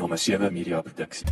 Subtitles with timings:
[0.00, 1.26] Nommer 7 Media Produksie.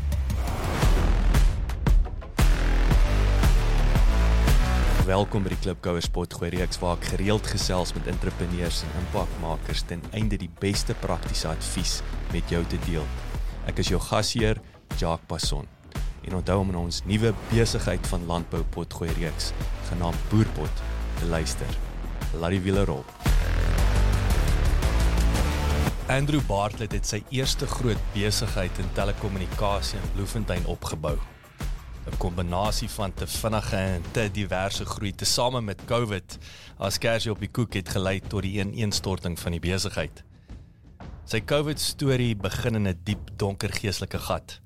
[5.06, 10.04] Welkom by die Klipkouer Spotgooi reeks waar ek gereeld gesels met entrepreneurs en impakmakers ten
[10.12, 12.02] einde die beste praktiese advies
[12.34, 13.08] met jou te deel.
[13.72, 14.61] Ek is jou gasheer,
[14.98, 15.64] Jacques Passon.
[16.29, 19.55] En onthou om in ons nuwe besigheid van landbou potgooi reeks
[19.89, 20.85] genaamd Boerpot
[21.23, 21.80] te luister.
[22.37, 23.07] Laat die wiele rol.
[26.09, 31.18] Andrew Bartlett het sy eerste groot besigheid in telekommunikasie in Bloemfontein opgebou.
[32.09, 36.39] 'n kombinasie van te vinnige en te diverse groei tesame met COVID
[36.79, 40.25] as kersie op die koek het gelei tot die ineenstorting van die besigheid.
[41.27, 44.61] Sy COVID storie begin in 'n diep donker geestelike gat.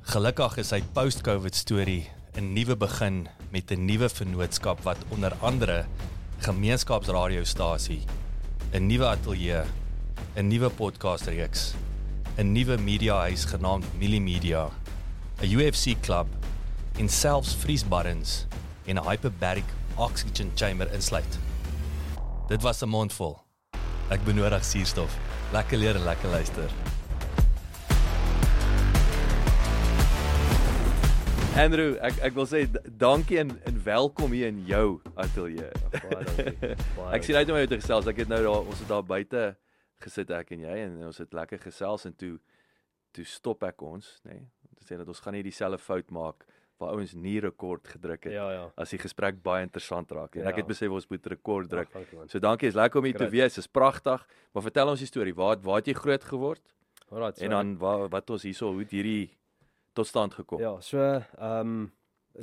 [0.00, 5.84] Gelukkig is sy post-COVID storie 'n nuwe begin met 'n nuwe vennootskap wat onder andere
[6.38, 8.02] gemeenskapsradiostasie,
[8.72, 9.64] 'n nuwe ateljee,
[10.34, 11.74] 'n nuwe podcast reeks,
[12.36, 14.70] 'n nuwe media huis genaamd Millie Media,
[15.38, 16.26] 'n UFC klub
[16.98, 18.46] en selfs vriesbarrens
[18.84, 19.64] en 'n hyperbaric
[19.96, 21.38] oxygen chamber insluit.
[22.48, 23.38] Dit was 'n mondvol.
[24.10, 25.16] Ek benodig suurstof.
[25.52, 26.70] Lekker leer en lekker luister.
[31.56, 32.66] Andrew, ek ek wil sê
[32.98, 35.70] dankie en, en welkom hier in jou ateljee.
[35.90, 36.74] Baie dankie.
[36.96, 38.06] Baie Ek sien uit om jou te gesels.
[38.06, 39.54] Ek het nou daar ons het daar buite
[40.00, 42.38] gesit ek en jy en ons het lekker gesels en toe
[43.14, 44.32] toe stop ek ons, nê.
[44.32, 46.46] Nee, om te sê dat ons gaan nie dieselfde fout maak
[46.80, 48.64] waar ouens nie rekord gedruk het Ja, ja.
[48.76, 50.34] as die gesprek baie interessant raak.
[50.36, 50.60] En ek Ja.
[50.62, 51.86] het besef ons moet rekord druk.
[51.86, 52.28] Ag, dankie.
[52.28, 53.54] So dankie, is lekker om hier te wees.
[53.54, 54.26] Dis pragtig.
[54.52, 55.34] Maar vertel ons die storie.
[55.34, 56.74] Waar waar het jy groot geword?
[57.10, 59.30] Alright, so En dan wat wat ons hierso hoe het hierdie
[59.94, 60.58] tot stand gekom?
[60.60, 61.92] Ja, so ehm um,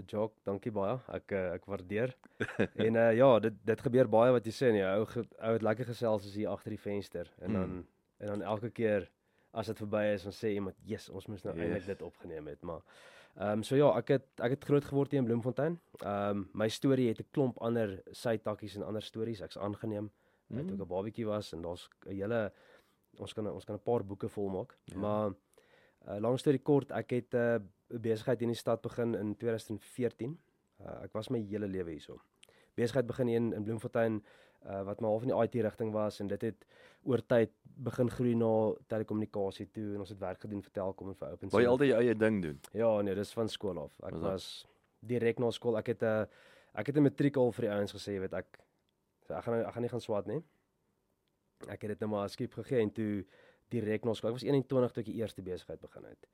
[0.08, 0.98] Jock, dankie baie.
[1.12, 2.14] Ek eh, ek waardeer.
[2.86, 5.86] en uh ja, dit dit gebeur baie wat jy sê nee, ou ou het lekker
[5.86, 7.86] gesels as hier agter die venster en dan Mm.
[8.18, 9.10] en dan elke keer
[9.54, 11.64] as dit verby is, dan sê iemand, "Yes, ons moes nou Yes.
[11.64, 12.82] eintlik dit opgeneem het." Maar
[13.36, 15.80] ehm um, so ja, ek het ek het groot geword hier in Bloemfontein.
[16.00, 19.42] Ehm um, my storie het 'n klomp ander sytakkies en ander stories.
[19.42, 20.12] Ek's aangeneem
[20.48, 20.58] mm.
[20.60, 22.52] ek 'n babatjie was en daar's 'n hele
[23.20, 24.78] ons kan ons kan 'n paar boeke volmaak.
[24.86, 24.94] Ja.
[24.94, 25.00] Ja.
[25.00, 25.32] Maar
[26.08, 27.60] uh, lang storie kort, ek het 'n uh,
[28.00, 30.38] besigheid in die stad begin in 2014.
[30.82, 32.20] Uh, ek was my hele lewe hierso.
[32.76, 34.24] Besigheid begin in, in Bloemfontein
[34.66, 36.66] uh, wat maar half in die IT rigting was en dit het
[37.04, 41.16] oor tyd begin groei na telekommunikasie toe en ons het werk gedoen vir Telkom en
[41.16, 41.68] vir Wou jy OpenServe.
[41.70, 42.60] altyd jou eie ding doen?
[42.74, 43.94] Ja, nee, dis van skool af.
[44.04, 44.66] Ek Was was
[45.02, 45.78] direk na skool.
[45.78, 46.26] Ek het 'n uh,
[46.74, 48.60] ek het 'n matriek al vir die ouens gesê, jy weet ek
[49.28, 50.42] so ek gaan nou- ek gaan nie gaan swat nie.
[51.70, 53.26] Ek het dit nou maar skiep gegee en toe
[53.70, 54.30] direk na skool.
[54.32, 56.28] Ek was 21 toe ek die eerste besigheid begin het.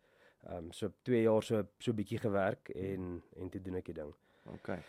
[0.48, 3.94] Ehm um, so 2 jaar so so bietjie gewerk en en toe doen ek die
[3.94, 4.14] ding.
[4.54, 4.80] Okay.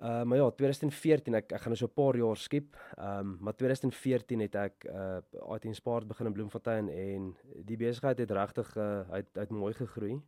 [0.00, 2.76] Uh maar ja, 2014 ek ek gaan nou so 'n paar jaar skiep.
[2.96, 5.18] Ehm um, maar 2014 het ek uh
[5.56, 10.20] IT Sport begin in Bloemfontein en die besigheid het regtig uh uit uit mooi gegroei.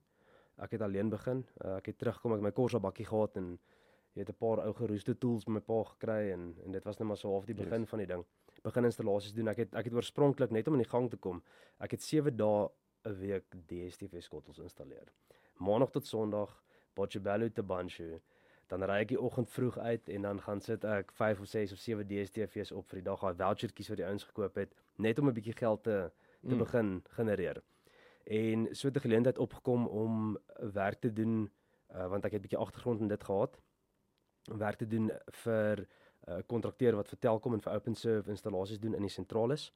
[0.59, 1.47] Ek het alleen begin.
[1.65, 3.59] Uh, ek het teruggekom ek my Corsa bakkie gehad en
[4.15, 6.99] jy het 'n paar ou geroeste tools by my pa gekry en en dit was
[6.99, 7.89] net maar so half die begin Yes.
[7.89, 8.25] van die ding.
[8.63, 9.49] Begin installasies doen.
[9.49, 11.43] Ek het ek het oorspronklik net om in die gang te kom.
[11.81, 12.69] Ek het 7 dae
[13.05, 15.13] 'n week DStv skottels installeer.
[15.57, 16.63] Maandag tot Sondag,
[16.95, 18.21] Botshabelo te Banshu
[18.73, 21.73] dan ry ek die oggend vroeg uit en dan gaan sit ek 5 of 6
[21.73, 25.19] of 7 DSTV's op vir die dag, daai vouchertjies wat die ouens gekoop het, net
[25.19, 26.11] om 'n bietjie geld te
[26.43, 26.59] te Mm.
[26.59, 27.63] begin genereer.
[28.25, 30.39] En so het 'n geleentheid opgekom om
[30.73, 31.51] werk te doen
[31.95, 33.61] uh, want ek het 'n bietjie agtergrond in dit gehad.
[34.51, 35.87] Om werk te doen vir 'n
[36.31, 39.73] uh, kontrakteur wat vir Telkom en vir OpenServe installasies doen in die sentrales.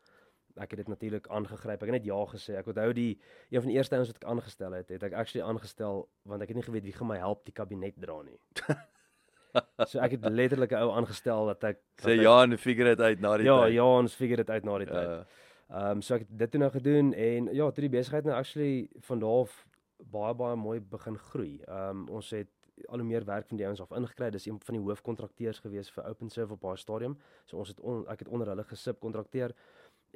[0.56, 1.82] Ek het dit natuurlik aangegryp.
[1.82, 2.56] Ek het net ja gesê.
[2.56, 3.18] Ek onthou die
[3.50, 6.48] een van die eerste ouens wat ek aangestel het, het ek actually aangestel want ek
[6.48, 8.38] het nie geweet wie gaan my help die kabinet dra nie.
[9.90, 13.20] so ek het letterlik 'n ou aangestel dat ek Sê ja en figure dit uit
[13.20, 13.74] na die Ja, tyd.
[13.74, 15.08] ja, ons figure dit uit na die tyd.
[15.08, 15.24] Ja.
[15.70, 18.36] Ehm um, so ek het dit toe nou gedoen en ja, toe die besigheid nou
[18.36, 19.66] actually van daar af
[20.12, 21.60] baie baie mooi begin groei.
[21.66, 22.48] Ehm um, ons het
[22.88, 24.30] al hoe meer werk van die ouens af ingekry.
[24.30, 27.16] Dis een van die hoofkontrakteurs gewees vir OpenServe op baie stadium.
[27.46, 29.54] So ons het on, ek het onder hulle gesubkontrakteer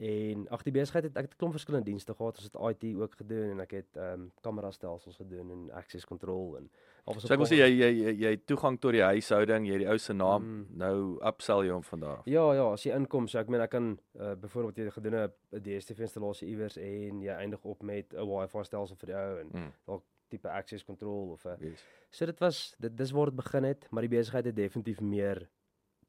[0.00, 2.36] en ag die besigheid het ek het 'n klomp verskillende dienste gehad.
[2.40, 6.56] Ons het IT ook gedoen en ek het ehm um, kamerastelsels gedoen en access control
[6.56, 6.70] en
[7.04, 9.72] al was So ek wil sê jy jy jy, het toegang tot die huishouding, jy
[9.72, 10.66] het die ou se naam, Mm.
[10.76, 12.22] nou upsell jy hom vandag.
[12.24, 15.60] Ja, ja, as jy inkom, so ek meen ek kan uh, byvoorbeeld jy gedoen 'n
[15.62, 19.48] DStv installasie iewers en jy eindig op met 'n Wi-Fi stelsel vir die ou en
[19.53, 19.72] Mm.
[19.86, 21.84] dalk tipe access control of 'n Yes.
[22.10, 25.48] So dit was dit dis waar dit begin het, maar die besigheid het definitief meer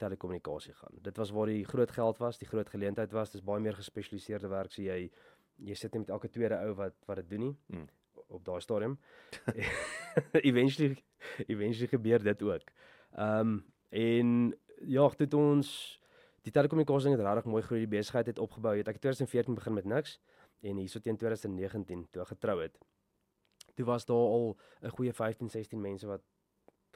[0.01, 0.97] telekommunikasie gaan.
[1.05, 3.31] Dit was waar die groot geld was, die groot geleentheid was.
[3.33, 5.09] Dis baie meer gespesialiseerde werk, so jy
[5.61, 7.87] jy sit nie met elke tweede ou wat wat dit doen nie Mm.
[8.31, 8.97] op daai stadium.
[10.49, 10.97] eventually
[11.47, 12.71] eventually gebeur dit ook.
[13.15, 14.55] Ehm um, en
[14.87, 15.99] ja, het ons
[16.41, 18.71] die telekommunikasie ding het regtig mooi groei, die besigheid het opgebou.
[18.73, 20.19] Jy het ek het 2014 begin met niks.
[20.61, 22.75] en hierso teen 2019 toe ek getrou het.
[23.75, 26.21] Toe was daar al 'n goeie 15, 16 mense wat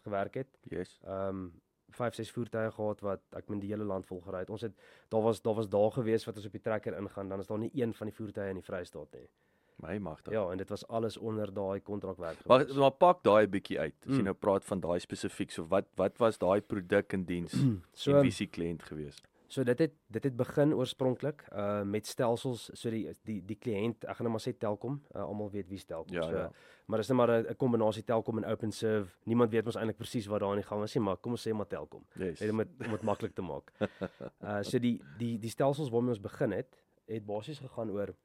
[0.03, 0.47] gewerk het.
[0.61, 0.99] Yes.
[1.03, 4.49] Ehm um, 5, 6 voertuie gehad wat ek met die hele land vol gery het.
[4.49, 4.73] Ons het
[5.09, 7.59] daar was daar was daar gewees wat ons op die trekker ingaan, dan is daar
[7.59, 9.27] nie een van die voertuie in die Vrystaat nie.
[9.83, 10.31] My magtig.
[10.33, 12.45] Ja, en dit was alles onder daai kontrakwerk.
[12.47, 13.93] Maar maar pak daai bietjie uit.
[14.07, 14.23] As jy Mm.
[14.23, 17.51] nou praat van daai spesifiek, so wat wat was daai produk en diens
[17.93, 19.17] so en wie se kliënt gewees?
[19.47, 24.05] So dit het dit het begin oorspronklik uh met stelsels so die die die kliënt
[24.05, 26.51] ek gaan nou maar sê Telkom uh, almal weet wie Telkom Ja, so ja.
[26.85, 30.39] maar dis net maar 'n kombinasie Telkom en OpenServe niemand weet mos eintlik presies wat
[30.39, 32.39] daar aan die gang is nie maar kom ons sê maar Telkom Yes.
[32.39, 33.71] net om dit om dit maklik te maak.
[34.41, 38.15] Uh so die die die stelsels waarmee ons begin het het basies gegaan oor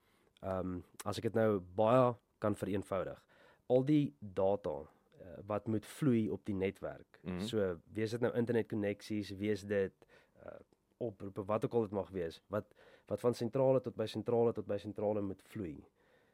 [0.42, 3.20] ehm um, as ek dit nou baie kan vereenvoudig
[3.68, 4.86] al die data uh,
[5.46, 7.18] wat moet vloei op die netwerk.
[7.22, 7.46] Mm -hmm.
[7.46, 9.92] So wees dit nou internetkoneksies, wees dit
[11.00, 12.68] oproepe wat ook al dit mag wees wat
[13.10, 15.78] wat van sentrale tot by sentrale tot by sentrale moet vloei.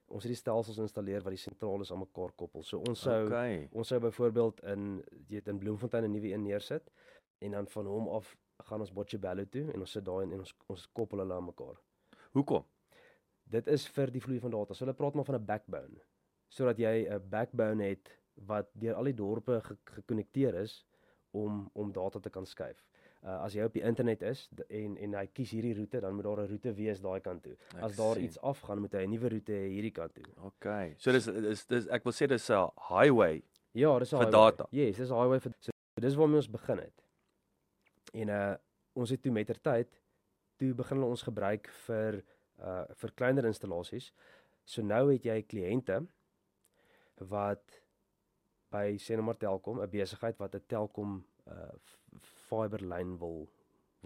[0.07, 2.63] Ons het die stelsels installeer wat die sentrales aan mekaar koppel.
[2.63, 3.69] So ons sou Okay.
[3.73, 6.91] ons sou byvoorbeeld in jy weet in Bloemfontein 'n nuwe een neersit
[7.41, 8.37] en dan van hom af
[8.69, 11.45] gaan ons Botshabelo toe en ons sit daar en, en ons ons koppel hulle aan
[11.45, 11.81] mekaar.
[12.33, 12.65] Hoekom?
[13.45, 14.75] Dit is vir die vloei van data.
[14.75, 16.01] So hulle praat maar van 'n backbone.
[16.49, 18.11] Sodat jy 'n backbone het
[18.47, 20.85] wat deur al die dorpe ge gekonnekteer is
[21.33, 22.85] om om data te kan skuif.
[23.27, 26.25] Uh, as jy op die internet is en en hy kies hierdie roete, dan moet
[26.25, 27.57] daar 'n roete wees daai kant toe.
[27.75, 28.25] Ek As daar sien.
[28.25, 30.25] iets afgaan, moet hy 'n nuwe roete hê hierdie kant toe.
[30.45, 30.95] Okay.
[30.99, 33.43] So dis dis dis ek wil sê dis 'n highway.
[33.75, 34.51] Ja, dis 'n Vir highway.
[34.51, 34.67] data.
[34.71, 35.71] Yes, dis 'n highway vir so
[36.01, 37.03] dis waarmee ons begin het.
[38.15, 38.57] En uh
[38.95, 40.01] ons het toe mettertyd
[40.59, 42.23] toe begin hulle ons gebruik vir
[42.61, 44.13] uh vir kleiner installasies.
[44.65, 46.07] So nou het jy kliënte
[47.29, 47.83] wat
[48.71, 51.73] by sê nou maar Telkom, 'n besigheid wat 'n Telkom uh
[52.49, 53.47] fiberlyn wil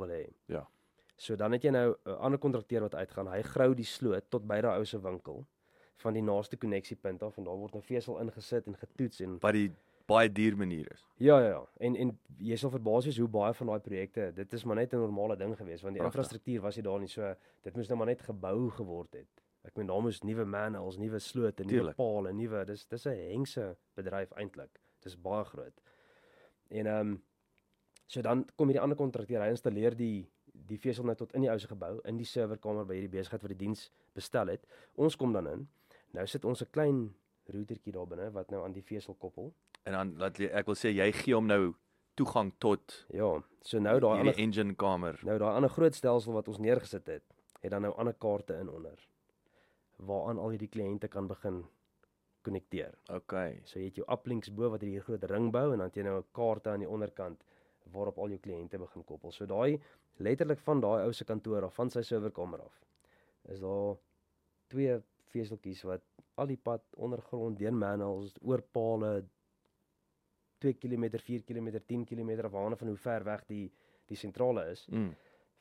[0.01, 0.27] wil hê.
[0.47, 0.67] Ja.
[1.21, 3.29] So dan het jy nou 'n ander kontrakteur wat uitgaan.
[3.29, 5.47] Hy grou die sloot tot by daai ou se winkel
[5.97, 9.53] van die naaste koneksiepunt af en daar word 'n vesel ingesit en getoets en Wat
[9.53, 9.73] die
[10.07, 11.07] baie duur manier is.
[11.17, 11.67] Ja ja ja.
[11.79, 14.93] En en jy sal verbaas wees hoe baie van daai projekte, dit is maar net
[14.93, 16.21] 'n normale ding geweest want die Pragtig.
[16.21, 17.09] infrastruktuur was nie daar nie.
[17.09, 19.29] So dit moes nou maar net gebou geword het.
[19.63, 23.77] Ek meen daar moes nuwe manholes, nuwe slote, nuwe pale, nuwe dis dis 'n hengse
[23.95, 24.81] bedryf eintlik.
[25.01, 25.81] Dis baie groot.
[26.71, 27.23] En ehm um,
[28.11, 30.29] so dan kom hierdie ander kontrakteur, hy installeer die
[30.71, 33.43] die vesel nou tot in die ou se gebou in die serverkamer by hierdie besigheid
[33.43, 34.67] wat die diens bestel het.
[34.95, 35.65] Ons kom dan in.
[36.15, 36.99] Nou sit ons 'n klein
[37.51, 39.53] routertjie daar binne wat nou aan die vesel koppel.
[39.85, 41.75] En dan laat ek wil sê jy gee hom nou
[42.15, 45.21] toegang tot Ja, so nou daai ander engine kamer.
[45.25, 47.25] Nou daai ander groot stelsel wat ons neergesit het,
[47.61, 48.99] het dan nou ander kaarte in onder
[49.97, 51.65] waaraan al hierdie kliënte kan begin
[52.43, 52.95] konnekteer.
[53.13, 53.61] Okay.
[53.65, 56.03] So jy het jou uplinks bo wat hierdie groot ring bou en dan het jy
[56.07, 57.45] nou 'n kaarte aan die onderkant
[57.93, 59.33] waarop al jou kliënte begin koppel.
[59.33, 59.81] So daai
[60.19, 62.81] letterlik van daai ou se kantoor af, van sy serverkamer af,
[63.49, 63.97] is daar
[64.69, 65.01] twee
[65.33, 66.03] veseltjies wat
[66.37, 69.25] al die pad ondergrond deur manholes oor pale
[70.61, 73.71] 2 km, 4 km, 10 km afhangende van hoe ver weg die
[74.11, 75.13] die sentrale is Mm.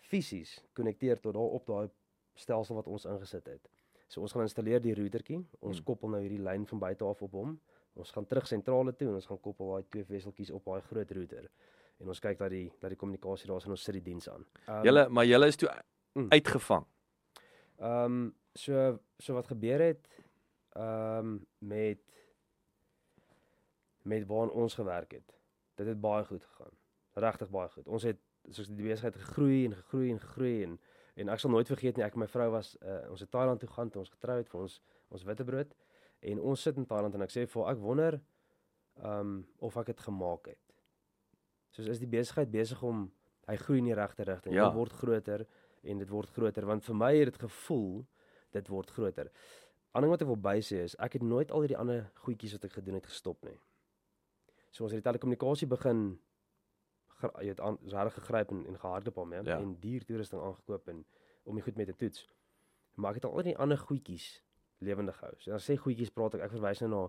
[0.02, 1.90] fisies konnekteer tot daar op daai
[2.36, 3.68] stelsel wat ons ingesit het.
[4.08, 5.46] So ons gaan installeer die routertjie.
[5.60, 5.86] Ons Hmm.
[5.86, 7.60] koppel nou hierdie lyn van buite af op hom.
[7.96, 11.12] Ons gaan terug sentrale toe en ons gaan koppel daai twee vesseltjies op daai groot
[11.12, 11.50] router.
[12.00, 14.30] En ons kyk dat die dat die kommunikasie daar is en ons sit die diens
[14.30, 14.46] aan.
[14.68, 15.70] Um, Julle maar julle is toe
[16.14, 16.26] Mm.
[16.30, 16.86] uitgevang.
[17.78, 20.08] Ehm um, so so wat gebeur het
[20.74, 22.00] ehm um, met
[24.02, 25.36] met waaraan ons gewerk het.
[25.76, 26.72] Dit het baie goed gegaan.
[27.14, 27.88] Regtig baie goed.
[27.88, 28.18] Ons het
[28.50, 30.80] soos die besigheid gegroei en gegroei en gegroei en
[31.16, 33.60] en ek sal nooit vergeet nie ek en my vrou was uh, ons het Thailand
[33.60, 35.74] toe gaan toe ons getrou het vir ons ons witbrood
[36.20, 38.20] en ons sit in Thailand en ek sê vir ek wonder
[39.04, 40.69] ehm um, of ek dit gemaak het.
[41.76, 43.08] Soos is die besigheid besig om
[43.50, 44.54] hy groei in die regte rigting.
[44.54, 44.70] Ja.
[44.70, 45.46] Dit word groter
[45.84, 48.06] en dit word groter want vir my het dit gevoel
[48.56, 49.30] dit word groter.
[49.94, 52.66] Ander ding wat ek wil bysê is ek het nooit al hierdie ander goedjies wat
[52.70, 53.58] ek gedoen het gestop nie.
[54.70, 56.20] So ons het die telekommunikasie begin
[57.20, 61.02] jy het aan regtig gegryp en, en gehardloop hom ja, en duur toerusting aangekoop en
[61.44, 62.28] om die goed mee te toets.
[62.96, 64.28] Maar ek het al die ander goedjies
[64.86, 65.34] lewendig gehou.
[65.44, 67.02] So ek sê goedjies praat ek ek verwys nou na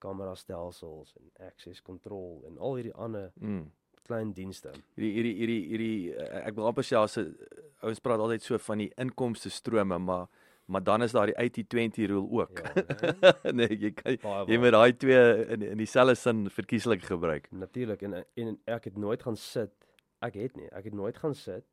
[0.00, 3.66] kamera stelsels en access control en al hierdie ander Mm.
[4.08, 4.72] Klein dienste.
[4.96, 7.30] Hierdie hierdie hierdie hierdie eh, ek wil amper sê as 'n
[7.82, 10.28] ouens praat altyd so van die inkomste strome, maar
[10.68, 12.60] maar dan is daar die 80-20 rule ook.
[12.60, 14.18] Ja, nee, nee, jy kan
[14.50, 15.22] jy moet daai twee
[15.54, 17.48] in in dieselfde sin verkieslik gebruik.
[17.50, 19.72] Natuurlik en en ek het nooit gaan sit.
[20.20, 20.68] Ek het nie.
[20.72, 21.64] Ek het nooit gaan sit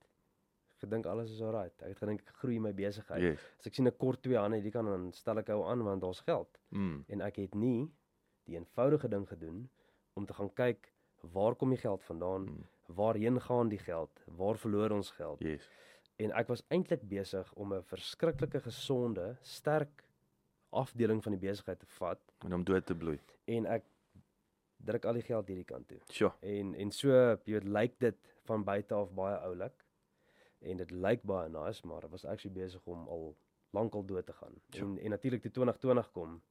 [0.86, 1.76] gedink alles is alright.
[1.82, 3.24] Ek het gedink ek groei my besigheid.
[3.24, 3.46] Yes.
[3.60, 6.02] As ek sien 'n kort twee hande, hierdie kan dan stel ek hou aan want
[6.02, 6.60] daar's geld.
[6.70, 7.04] Mm.
[7.08, 7.92] En ek het nie
[8.46, 9.70] die eenvoudige ding gedoen
[10.14, 10.92] om te gaan kyk
[11.32, 12.42] waar kom die geld vandaan?
[12.42, 12.66] Mm.
[12.96, 14.24] Waarheen gaan die geld?
[14.26, 15.40] Waar verloor ons geld?
[15.40, 15.70] Yes.
[16.16, 20.04] En ek was eintlik besig om 'n verskriklike gesonde, sterk
[20.70, 23.20] afdeling van die besigheid te vat en om dood te bloei.
[23.46, 23.84] en ek
[24.86, 26.00] druk al die geld hierdie kant toe.
[26.12, 26.32] Sjoe.
[26.42, 29.86] En en so, jy weet, lyk dit van buite af baie oulik.
[30.60, 33.36] En dit lyk baie nice, maar ek was actually besig om al
[33.76, 34.54] lankal dood te gaan.
[34.70, 34.82] Ja.
[34.82, 36.42] En en natuurlik toe 2020 kom,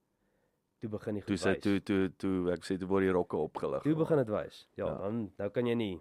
[0.85, 1.63] toe begin die Toe goed sê wys.
[1.65, 3.83] toe toe toe ek sê toe word die rokke opgelig.
[3.87, 4.65] Toe begin dit wys.
[4.77, 4.99] Ja, Ja.
[5.05, 6.01] dan nou kan jy nie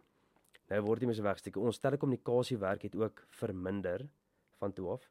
[0.70, 1.58] nou word jy mens wegsteek.
[1.58, 4.08] Ons telekommunikasiewerk het ook verminder
[4.60, 5.10] van toe af.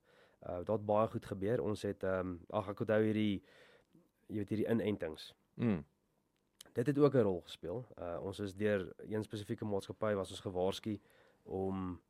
[0.48, 1.62] Uh dit het baie goed gebeur.
[1.62, 3.42] Ons het ehm um, ag ek onthou hierdie
[4.28, 5.34] jy weet hierdie inentings.
[5.56, 5.84] Mm.
[6.74, 7.84] Dit het ook 'n rol gespeel.
[7.98, 10.98] Uh ons is deur een spesifieke maatskappy was ons gewaarsku
[11.44, 12.00] om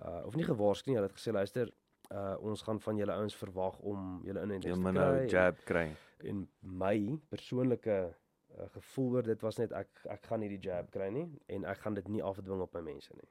[0.00, 1.70] uh of nie gewaarsku nie, hulle het gesê luister,
[2.12, 5.00] uh ons gaan van julle ouens verwag om julle inentings te moet kry.
[5.02, 5.86] nou en- jab kry.
[6.24, 8.14] en my persoonlike
[8.58, 11.64] uh, gevoel oor dit was net ek ek gaan nie die jab kry nie en
[11.64, 13.28] ek gaan dit nie afdwing op my mense nie.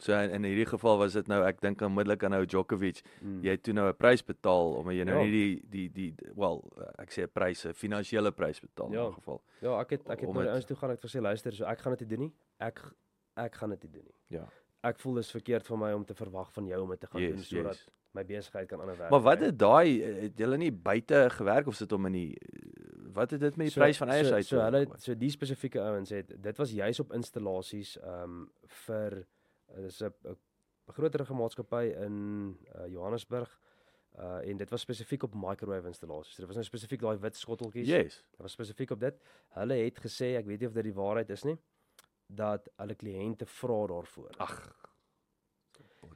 [0.00, 3.00] So in, in hierdie geval was dit nou ek dink onmiddellik aan nou Djokovic.
[3.20, 3.40] Mm.
[3.42, 5.24] Jy het toe nou 'n prys betaal omdat jy nou Ja.
[5.24, 6.62] nie die die die wel
[6.98, 8.98] ek sê 'n prys, 'n finansiële prys betaal in Ja.
[9.06, 9.42] elk geval.
[9.60, 11.52] Ja, ek het ek het om na die ouens toe gaan ek het gesê luister,
[11.52, 12.32] so ek gaan dit nie doen nie.
[12.60, 12.80] Ek
[13.36, 14.38] ek gaan dit nie doen nie.
[14.38, 14.46] Ja.
[14.84, 17.06] Ek voel dit is verkeerd van my om te verwag van jou om dit te
[17.06, 17.88] gaan doen Yes, sodat yes.
[18.18, 19.10] My besigheid kan ander werk.
[19.14, 22.34] Maar wat het daai het julle nie buite gewerk of sit hom in die
[23.18, 24.46] wat het dit met die So- prys van eiers so, uit?
[24.46, 28.44] So hulle so die spesifieke ouens het dit was juis op installasies ehm um,
[28.86, 30.36] vir uh, dis 'n 'n
[30.92, 32.14] groterige maatskappy in
[32.74, 33.50] uh, Johannesburg.
[34.18, 36.34] Uh en dit was spesifiek op microwave installasies.
[36.34, 37.86] So, dit was nou spesifiek daai wit skotteltjies.
[37.86, 38.24] Yes.
[38.30, 39.20] Dit was spesifiek op dit.
[39.48, 41.58] Hulle het gesê, ek weet nie of dit die waarheid is nie,
[42.26, 44.32] dat hulle kliënte vra daarvoor.
[44.38, 44.56] Ag.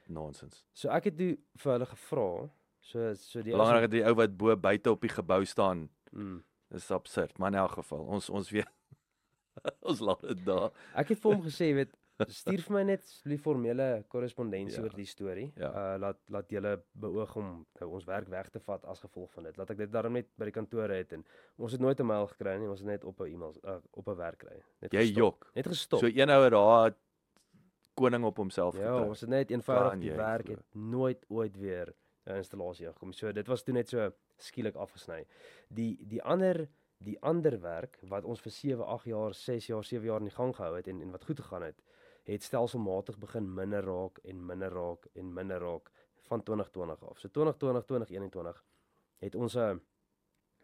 [0.09, 0.65] Nonsens.
[0.73, 2.49] So ek het toe vir hulle gevra,
[2.81, 6.43] so so die Belangrik dat die ou wat bo buite op die gebou staan, Mm.
[6.69, 8.67] is absurd, maar in elk geval, ons ons weet
[9.89, 10.71] ons laat dit daar.
[10.95, 11.91] Ek het vir hom gesê, weet,
[12.29, 14.83] stuur vir my net die formele korrespondensie Ja.
[14.83, 15.51] oor die storie.
[15.57, 15.69] Ja.
[15.73, 19.43] Uh laat laat julle beoog om nou ons werk weg te vat as gevolg van
[19.43, 19.57] dit.
[19.57, 21.25] Laat ek dit daarom net by die kantore het en
[21.57, 24.07] ons het nooit 'n mail gekry nie, ons het net op 'n e-mail uh, op
[24.07, 24.61] 'n werk kry.
[24.81, 25.17] Net Jy gestop.
[25.17, 25.51] jok.
[25.55, 25.99] Net gestop.
[25.99, 26.93] So een ou daar
[27.93, 29.07] koning op homself ja, getrek.
[29.07, 31.93] ons het net eenvoudig Kan die werk het nooit ooit weer
[32.25, 33.11] 'n installasie gekom.
[33.11, 35.25] So dit was toe net so skielik afgesny.
[35.67, 40.05] Die die ander die ander werk wat ons vir 7, 8 jaar, 6 jaar, 7
[40.05, 41.81] jaar in die gang gehou het en en wat goed gegaan het,
[42.23, 45.91] het stelselmatig begin minder raak en minder raak en minder raak
[46.27, 47.19] van 2020 af.
[47.19, 48.63] So 2020, 2021
[49.17, 49.81] het ons 'n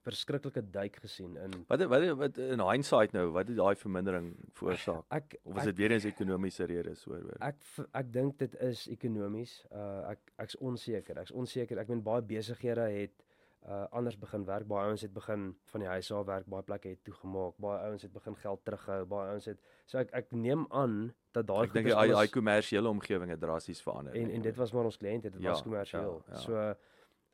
[0.05, 5.03] verskriklike duik gesien in Wat wat wat in hindsight nou, wat het daai vermindering veroorsaak?
[5.11, 7.37] ek Of was dit weer eens ekonomiese redes hoor hoor?
[7.39, 7.55] Ek
[7.93, 9.65] ek dink dit is ekonomies.
[9.71, 11.17] Uh ek ek's onseker.
[11.17, 11.77] Ek's onseker.
[11.79, 13.25] Ek meen baie besighede het
[13.67, 14.67] uh anders begin werk.
[14.67, 16.45] Baie ouens het begin van die huis af werk.
[16.47, 17.57] Baie plekke het toegemaak.
[17.59, 19.05] Baie ouens het begin geld terughou.
[19.05, 22.89] Baie ouens het so ek ek neem aan dat daai Ek dink daai daai kommersiële
[22.89, 24.13] omgewing het drasties verander.
[24.15, 24.35] en nee.
[24.35, 25.29] en dit was maar ons kliënte.
[25.29, 26.23] Dit Ja, was kommersieel.
[26.27, 26.39] ja, ja.
[26.39, 26.53] So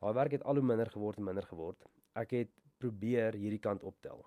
[0.02, 1.86] daai werk het al hoe minder geword en minder geword.
[2.16, 4.26] Ek het probeer hierdie kant optel.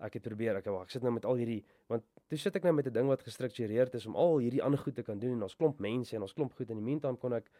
[0.00, 2.62] Ek het probeer, ek wag, ek sit nou met al hierdie want toe sit ek
[2.62, 5.32] nou met 'n ding wat gestruktureerd is om al hierdie ander goed te kan doen
[5.32, 7.50] en ons klomp mense en ons klomp goed in die meantime kon ek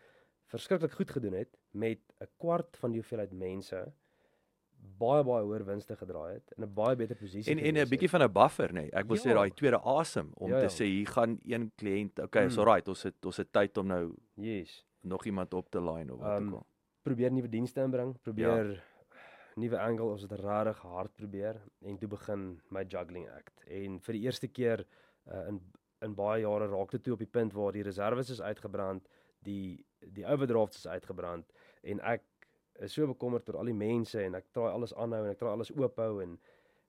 [0.46, 3.92] verskriklik goed gedoen het met 'n kwart van die hoeveelheid mense
[4.98, 8.08] baie baie hoër winste gedraai het in 'n baie beter posisie en en 'n bietjie
[8.08, 8.72] van 'n buffer nê.
[8.82, 8.90] Nee.
[8.92, 9.34] Ek wil sê Ja.
[9.34, 10.68] daai tweede asem om Ja, te ja.
[10.70, 12.60] sê hier gaan een kliënt, okay, is Mm.
[12.60, 14.84] alright, ons het ons het tyd om nou yes.
[15.02, 16.66] nog iemand op te line of wat Um, ook al.
[17.02, 18.80] probeer nuwe dienste inbring, probeer ja.
[19.58, 23.64] Nuwe angle, ons het regtig hard probeer en toe begin my juggling act.
[23.66, 24.84] En vir die eerste keer
[25.26, 25.60] uh, in
[26.06, 29.08] in baie jare raak dit toe op die punt waar die reserves is uitgebrand,
[29.42, 29.84] die
[30.14, 31.50] die overdrafts is uitgebrand
[31.82, 32.22] en ek
[32.86, 35.56] is so bekommerd oor al die mense en ek traai alles aanhou en ek traai
[35.56, 36.38] alles oophou en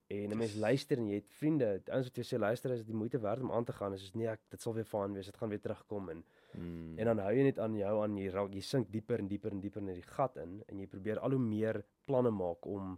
[0.09, 2.87] en 'n mens luister en jy het vriende, ouens wat jy sê luister is dit
[2.87, 3.93] die moeite werd om aan te gaan.
[3.93, 5.25] Is soos nee, ek, dit sal weer fyn wees.
[5.25, 6.23] Dit gaan weer terugkom en
[6.53, 6.97] Mm.
[6.99, 9.51] En dan hou jy net aan jou aan jy raak jy sink dieper en dieper
[9.51, 12.97] en dieper in die gat in en jy probeer al hoe meer planne maak om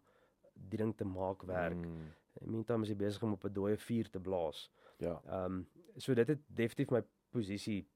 [0.53, 1.75] die ding te maak werk.
[1.77, 2.11] Mm.
[2.41, 4.69] In meantime is jy besig om op 'n dooie vuur te blaas.
[4.97, 5.21] Ja.
[5.27, 5.67] Ehm um,
[5.97, 7.87] so dit het definitief my posisie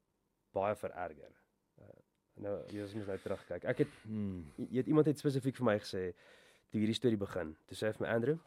[0.51, 1.31] baie vererger.
[1.79, 1.87] Uh,
[2.33, 3.63] nou jy as mens nou terugkyk.
[3.63, 4.43] Ek het Mm.
[4.57, 6.13] jy het iemand het spesifiek vir my gesê
[6.69, 7.55] toe hierdie storie begin.
[7.67, 8.37] Toe sê hy vir my Andrew,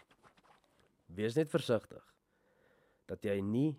[1.07, 2.05] wees net versigtig
[3.07, 3.77] dat jy nie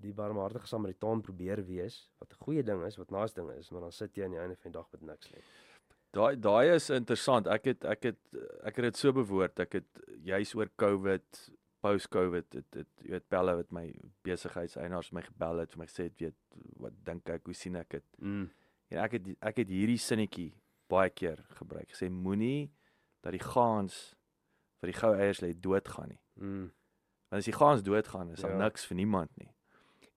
[0.00, 3.80] die barmhartige Samaritaan probeer wees wat 'n goeie ding is, wat nice ding is, maar
[3.80, 5.42] dan sit jy aan die einde van die dag met niks nie.
[6.12, 7.46] Daai daai is interessant.
[7.46, 8.18] Ek het ek het
[8.62, 9.58] ek het dit so bewoord.
[9.60, 15.22] Ek het juis oor COVID, post-COVID, dit dit jy weet Pelle wat my besigheidseienaars my
[15.22, 16.34] gebel het vir my gesê het, weet
[16.80, 18.04] wat dink ek, hoe sien ek dit?
[18.18, 18.50] Mm.
[18.90, 20.52] En ek het ek het hierdie sinnetjie
[20.88, 21.88] baie keer gebruik.
[21.90, 22.70] Gesê moenie
[23.22, 24.14] dat die gaans
[24.80, 26.20] vir die goue eiers lê doodgaan nie.
[26.36, 26.70] Mm.
[27.30, 28.58] Want as die gaans doodgaan, is daar Ja.
[28.64, 29.53] niks vir niemand nie.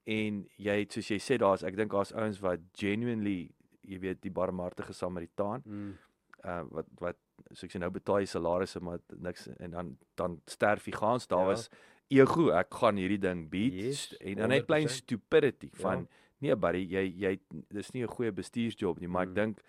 [0.08, 3.50] En jy het soos jy sê daar's ek dink daar's ouens wat genuinely
[3.88, 5.98] jy weet die barmhartige Samaritaan Mm.
[6.46, 7.18] uh wat wat
[7.54, 11.28] so ek sê nou betaal jy salarisse maar niks en dan dan sterf die gaans
[11.28, 11.46] daar Ja.
[11.46, 11.70] was
[12.10, 14.90] ego ek gaan hierdie ding beat Yes, en dan net 100%.
[14.90, 15.80] stupidity Ja.
[15.82, 16.08] van
[16.42, 19.34] nee buddy jy jy dis nie 'n goeie bestuursjob nie maar ek Mm.
[19.36, 19.60] dink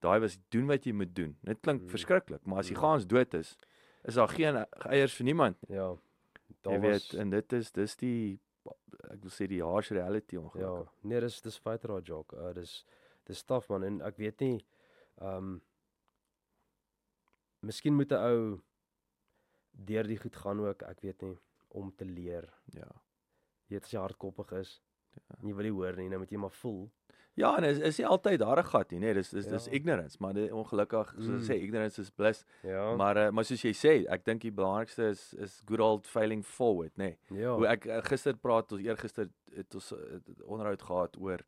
[0.00, 1.88] daai was doen wat jy moet doen dit klink Mm.
[1.88, 2.80] verskriklik maar as die Mm.
[2.82, 3.56] gaans dood is
[4.04, 5.96] is daar geen eiers vir niemand nie Ja.
[6.64, 8.38] jy weet en dit is dis die
[9.10, 12.36] ek wil sê die harsh reality Ja, ongelukkig nee, dis dis feite daai joke.
[12.36, 12.84] Uh dis
[13.26, 14.58] dis taaf man en ek weet nie
[15.20, 15.60] ehm um,
[17.66, 18.60] Miskien moet 'n ou
[19.72, 21.38] deur die goed gaan ook, ek weet nie,
[21.70, 22.46] om te leer.
[22.74, 22.86] ja
[23.68, 24.80] Jy weet as jy hardkoppig is,
[25.16, 25.36] Ja.
[25.40, 26.90] en jy wil nie hoor nie, nou moet jy maar voel.
[27.38, 29.72] Ja, en is is nie altyd daar 'n gat nie, nee, dis dis dis Ja.
[29.72, 31.36] ignorance, maar dit ongelukkig soos Mm.
[31.38, 32.44] ek sê ignorance is bliss.
[32.62, 32.94] Ja.
[32.96, 36.44] Maar uh, maar soos jy sê, ek dink die belangrikste is is good old failing
[36.44, 37.16] forward, nê.
[37.30, 37.40] Nee.
[37.40, 37.54] ja.
[37.54, 39.98] Hoe ek uh, gister praat ons eergister het ons uh,
[40.46, 41.38] onderhoud gehad oor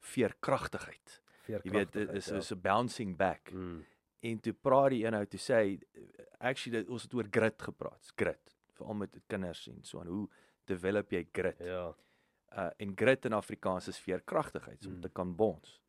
[0.00, 1.20] veerkragtigheid.
[1.46, 2.40] Jy weet is ja.
[2.40, 3.52] so 'n bouncing back.
[3.52, 3.84] Mm.
[4.20, 5.78] En toe praat die een ou toe sê
[6.40, 10.28] actually dit, ons het oor grit gepraat, grit, veral met kinders en so aan hoe
[10.66, 11.58] develop jy grit?
[11.58, 11.94] Ja.
[12.56, 15.00] Uh en grit in Afrikaans is veerkragtigheid, so om Mm.
[15.02, 15.80] te kan bons.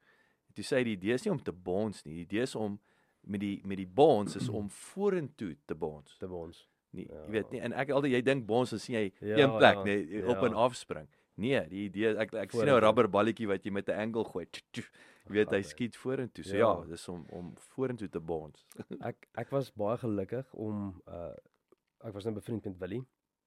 [0.48, 2.80] En toe sê die idee is nie om te bons nie, die idee is om
[3.22, 6.18] met die met die bons is om vorentoe te bons.
[6.18, 6.68] Te ons.
[6.92, 7.24] Nie, Ja.
[7.26, 9.84] jy weet nie en ek altyd jy dink bons sien jy Ja, een plek ja,
[9.84, 10.58] nê op en ja.
[10.58, 11.08] af spring.
[11.38, 14.46] Nee, die idee ek ek sien nou 'n rubberballetjie wat jy met 'n angle gooi.
[14.46, 14.86] Tjoe, tjoe.
[15.28, 16.44] Jy weet hy skiet vorentoe.
[16.44, 16.86] So ja, Ja.
[16.86, 18.66] dis om om vorentoe te bons.
[19.02, 21.34] Ek ek was baie gelukkig om uh
[22.04, 23.04] ek was net bevriend met Willie.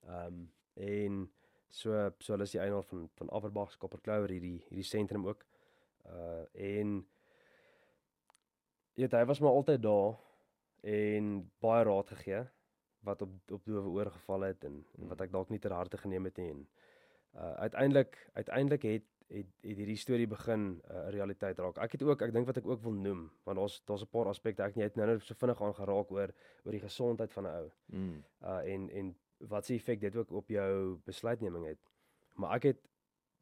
[0.06, 1.30] Ehm um, en
[1.70, 5.44] so so hulle is die eienaar van van Averbag Copper Clover hierdie hierdie sentrum ook.
[6.06, 7.06] Uh en
[8.94, 10.18] weet hy was maar altyd daar
[10.82, 12.44] en baie raad gegee
[13.06, 16.00] wat op op doewe ore geval het en, en wat ek dalk nie ter harte
[16.00, 16.66] geneem het nie en
[17.34, 21.78] uh uiteindelik uiteindelik het het het hierdie storie begin 'n uh, realiteit raak.
[21.78, 24.26] Ek het ook ek dink wat ek ook wil noem want daar's daar's 'n paar
[24.26, 26.34] aspekte ek jy het nou net so vinnig aan geraak oor
[26.64, 28.24] oor die gesondheid van 'n ou Mm.
[28.42, 29.16] uh en en
[29.48, 31.80] wat se effek dit ook op jou besluitneming het.
[32.34, 32.80] Maar ek het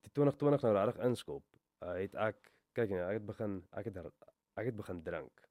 [0.07, 1.45] die 2020 nou regtig inskop.
[1.83, 3.97] Uh het ek kyk nou, ek het begin ek het
[4.59, 5.45] ek het begin drink.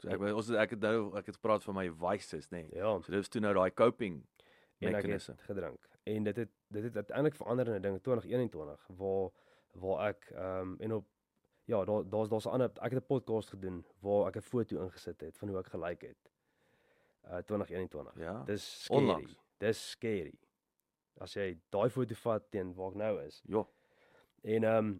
[0.00, 2.64] So ek ons ek het nou ek het gepraat van my vices, nê.
[2.64, 2.80] Nee.
[2.80, 4.22] Ja, So dit is toe nou daai coping
[4.80, 5.32] en ek mechanism.
[5.32, 5.88] het gedrink.
[6.04, 9.30] En dit het dit het uiteindelik verander in 'n ding in 2021 waar
[9.72, 11.06] waar ek ehm um, en op
[11.64, 14.82] ja, daar daar's daar's 'n ander ek het 'n podcast gedoen waar ek 'n foto
[14.82, 16.30] ingesit het van hoe ek gelyk het.
[17.24, 18.12] Uh 2021.
[18.20, 18.42] Ja.
[18.44, 19.00] Dis scary.
[19.00, 19.36] Onlangs.
[19.58, 20.34] Dis scary.
[21.22, 23.42] As jy daai foto vat teen waar ek nou is.
[23.48, 23.64] Ja.
[24.42, 24.94] En ehm um,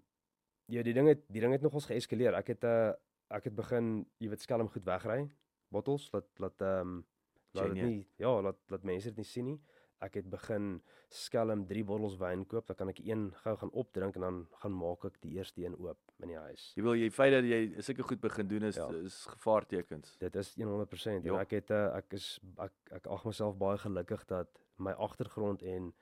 [0.72, 2.34] ja, die ding het die ding het nogals geeskaleer.
[2.34, 2.92] Ek het 'n uh,
[3.28, 5.30] ek het begin, jy weet, skelm goed wegry.
[5.68, 7.06] Bottels laat laat ehm um,
[7.52, 9.58] laat dit nie ja, laat laat mense dit nie sien nie.
[10.04, 10.82] Ek het begin
[11.14, 14.74] skelm 3 bottels wyn koop, dan kan ek een gou gaan opdrink en dan gaan
[14.76, 16.72] maak ek die eerste een oop in die huis.
[16.76, 18.88] Jy wil jy feit dat jy sulke goed begin doen is Ja.
[19.00, 20.16] is gevaartekens.
[20.20, 21.32] Dit is 100% Ja.
[21.34, 25.62] en ek het uh, ek is ek ek ag myself baie gelukkig dat my agtergrond
[25.62, 25.92] en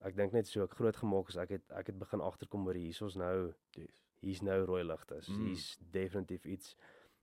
[0.00, 2.74] ek dink net so ek groot gemaak is ek het ek het begin agterkom oor
[2.78, 4.00] hierso's nou Yes.
[4.22, 5.20] hier's nou rooi ligte.
[5.28, 5.36] Mm.
[5.36, 5.46] Mm.
[5.50, 6.76] Hier's definitief iets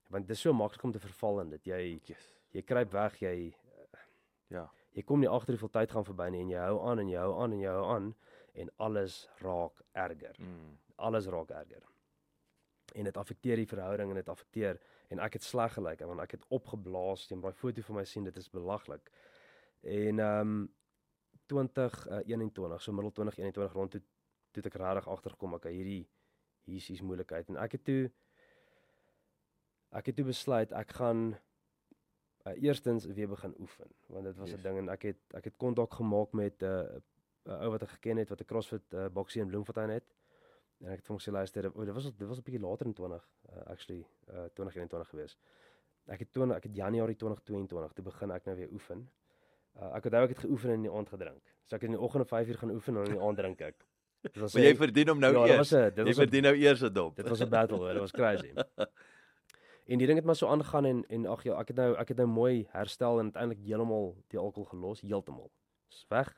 [0.10, 1.64] want dit is so maklik om te verval in dit.
[1.66, 2.28] Jy Yes.
[2.54, 3.54] jy kruip weg, jy
[4.50, 4.70] Ja.
[4.98, 7.20] Jy kom nie agter hoeveel tyd gaan verby nie en jy hou aan en jy
[7.22, 8.10] hou aan en jy hou aan
[8.58, 10.40] en alles raak erger.
[10.42, 10.72] Mm.
[11.06, 11.84] Alles raak erger.
[12.98, 14.80] En dit affekteer die verhouding en dit affekteer
[15.14, 18.26] en ek het sleg gelyk want ek het opgeblaas teen daai foto van my sien
[18.26, 19.12] dit is belaglik.
[19.84, 20.66] En ehm um,
[21.48, 24.02] 2021 so middel 2021 rond toe
[24.52, 26.04] toe ek regtig agtergekom ek hierdie
[26.68, 28.10] hier's hier's moeilikheid en ek het toe
[29.96, 31.30] ek het toe besluit ek gaan
[32.48, 34.62] uh, eerstens weer begin oefen want dit was 'n Yes.
[34.64, 37.00] ding en ek het ek het kontak gemaak met 'n uh,
[37.46, 40.16] 'n ou wat ek geken het wat 'n CrossFit uh, boksie in Bloemfontein het
[40.82, 42.86] en ek het vir hom gesê luister oh, dit was dit was 'n bietjie later
[42.86, 45.38] in 20 uh, actually uh, 2021 gewees
[46.08, 49.10] ek het toe ek het Januarie 2022 toe begin ek nou weer oefen
[49.80, 51.98] uh, ek onthou ek het geoefen en in die aand gedrink so ek het in
[51.98, 53.86] die oggend om 5 uur gaan oefen en in die aand drink ek
[54.28, 55.58] dit was Maar jy verdien hom nou ja, eers.
[55.58, 57.16] was 'n dit Jy was 'n verdien nou eers 'n dop.
[57.16, 58.52] Dit was 'n battle hoor, dit was crazy.
[59.88, 62.08] en die ding het maar so aangegaan en en ag ja, ek het nou ek
[62.08, 65.52] het nou mooi herstel en uiteindelik heeltemal die alkohol gelos, heeltemal.
[65.90, 66.34] Dis weg.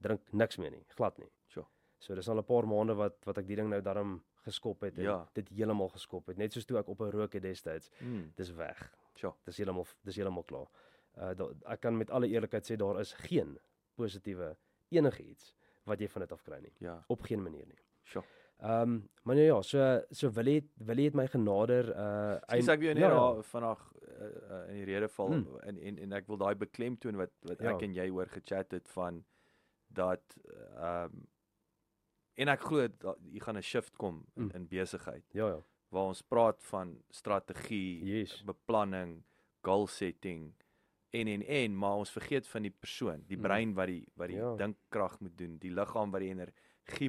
[0.00, 1.30] Drink niks meer nie, glad nie.
[1.46, 1.66] Sure.
[1.98, 4.98] So dis al 'n paar maande wat wat ek die ding nou daarom geskop het
[4.98, 5.28] en Ja.
[5.34, 6.36] dit heeltemal geskop het.
[6.36, 7.90] Net soos toe ek op 'n rook het destyds.
[8.00, 8.32] Mm.
[8.36, 8.92] Dis weg.
[9.14, 9.34] Sure.
[9.44, 10.68] Dis heeltemal dis heeltemal klaar.
[11.18, 13.58] Uh da, ek kan met alle eerlikheid sê daar is geen
[13.96, 14.56] positiewe
[14.90, 16.72] enigiets wat jy van dit af kry nie.
[16.78, 17.04] Ja.
[17.08, 17.78] Op geen manier nie.
[18.04, 18.24] Sure.
[18.62, 22.38] Ehm um, maar nou ja, so so wil hy wil hy het my genader uh
[22.56, 25.58] Dis ek weer net ja, daar vanaand uh, uh, in die rede val Hmm.
[25.66, 27.74] en en en ek wil daai beklemtoon wat wat Ja.
[27.74, 29.24] ek en jy oor gechat het van
[29.88, 30.22] dat
[30.76, 31.26] ehm um,
[32.34, 34.50] en ek glo dat jy gaan 'n shift kom in, Hmm.
[34.54, 35.60] in besigheid ja ja.
[35.90, 38.42] waar ons praat van strategie, Yes.
[38.44, 39.22] beplanning,
[39.62, 40.54] goal setting
[41.10, 43.42] en en en maar ons vergeet van die persoon, die Mm.
[43.42, 44.54] brein wat die wat die Ja.
[44.56, 46.54] dinkkrag moet doen, die liggaam wat die energie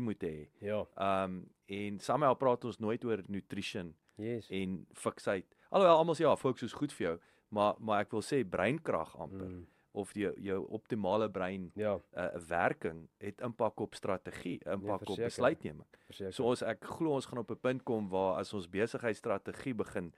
[0.01, 0.47] moet hê.
[0.61, 0.85] Ja.
[0.97, 4.47] Um en somehow praat ons nooit oor nutrition Yes.
[4.49, 5.45] en fiksheid.
[5.71, 9.15] Alhoewel almal sê ja, fokus is goed vir jou, maar maar ek wil sê breinkrag
[9.17, 9.65] amper Mm.
[9.93, 15.23] of jou jou optimale brein Ja, uh, werking het impak op strategie, impak op verseker.
[15.25, 15.87] besluitneming.
[16.07, 16.33] verseker.
[16.33, 20.13] So ons ek glo ons gaan op 'n punt kom waar as ons besigheidsstrategie begin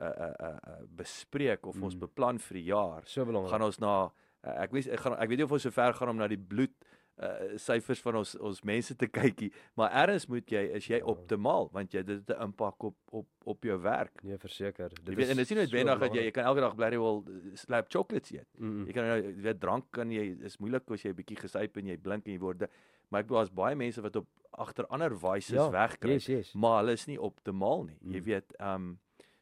[0.00, 1.82] uh uh uh, uh bespreek of mm.
[1.84, 3.50] ons beplan vir die jaar, so belangrik.
[3.50, 4.04] gaan ons na
[4.44, 6.28] uh, ek weet ek gaan ek weet nie of ons so ver gaan om na
[6.28, 6.74] die bloed
[7.22, 11.04] uh syfers van ons ons mense te kykie, maar erns moet jy is jy Ja.
[11.04, 14.22] optimaal want jy dit het 'n impak op op op jou werk.
[14.22, 14.90] Nee, verseker.
[15.04, 17.24] Jy weet en dit is nie noodwendig dat jy jy kan elke dag blerry wel
[17.54, 18.48] slap chocolates eet.
[18.58, 21.76] Mm Jy kan nou weet drank kan jy is moeilik as jy 'n bietjie gesuip
[21.76, 22.68] en jy blink en jy word
[23.10, 26.54] maar ek bedoel daar's baie mense wat op agter ander vices ja, wegkry Yes, yes.
[26.54, 27.98] maar hulle is nie optimaal nie.
[28.02, 28.24] Jy Mm.
[28.24, 28.98] weet, um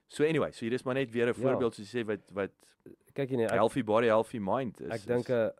[0.08, 1.32] so anyway, so hier is maar net weer 'n Ja.
[1.34, 2.50] voorbeeld soos jy sê wat wat
[3.14, 4.88] Kyk jy nee, ek healthy body, healthy mind is.
[4.90, 5.50] ek dink uh,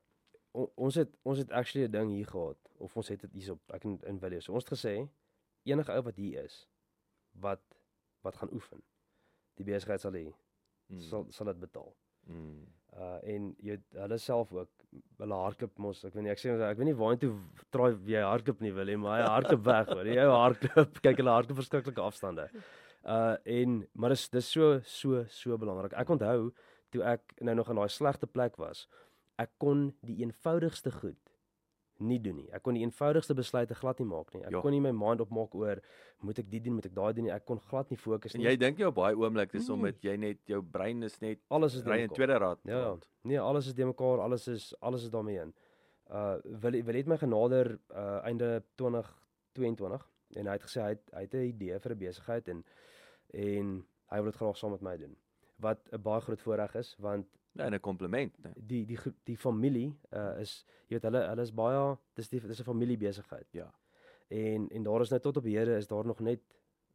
[0.53, 3.61] on, ons het ons het actually 'n ding hier gehad of ons het dit hierop
[3.75, 4.41] ek in in video.
[4.41, 5.09] So ons het gesê
[5.65, 6.67] enige ou wat hier is
[7.33, 7.63] wat
[8.23, 8.83] wat gaan oefen.
[9.57, 10.27] Die besigheid sal hê
[10.89, 11.95] mm, sal sal dit betaal.
[12.27, 14.69] mm, Uh en jy hulle self ook
[15.19, 17.29] hulle hardloop mos ek weet nie ek sê ek weet nie waartoe
[17.71, 21.31] draai jy hardloop nie wil hê maar hy hardloop weg hoor jy hardloop kyk hulle
[21.31, 22.49] hardloop verskriklike afstande.
[23.05, 25.93] Uh en maar dis dis so so so belangrik.
[25.93, 26.51] Ek onthou
[26.91, 28.89] toe ek nou nog in daai slegte plek was.
[29.41, 31.17] Ek kon die eenvoudigste goed
[32.01, 32.47] nie doen nie.
[32.57, 34.41] Ek kon die eenvoudigste besluite glad nie maak nie.
[34.47, 34.61] Ek Ja.
[34.65, 35.81] kon nie my mind opmaak oor
[36.25, 37.33] moet ek dit doen, moet ek daai doen nie.
[37.33, 38.47] Ek kon glad nie fokus en nie.
[38.49, 39.75] jy dink jy op baie oomblik dis Nee.
[39.77, 42.59] omdat jy net jou brein is net alles is in tweede raad.
[42.65, 43.07] Ja, rond.
[43.25, 45.55] nee, alles is de mekaar, alles is alles is daarmee in.
[46.11, 51.03] Uh wil wil het my genader uh einde 2022 en hy het gesê hy het,
[51.15, 52.65] hy het 'n idee vir 'n besigheid en
[53.35, 55.17] en hy wil dit graag saam met my doen.
[55.59, 58.53] Wat 'n baie groot voorreg is want Ja, en 'n kompliment, né?
[58.57, 62.41] die die gro- die familie uh is jy weet hulle hulle is baie dis die
[62.41, 63.47] dis 'n familiebesigheid.
[63.53, 63.73] Ja.
[64.29, 66.41] En en daar is nou tot op hede is daar nog net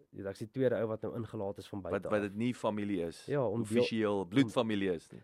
[0.10, 2.02] weet, ek's die tweede ou wat nou ingelaat is van buite.
[2.02, 3.26] Wat wat dit nie familie is.
[3.26, 5.22] Ja, om offisieel bloedfamilie is nie.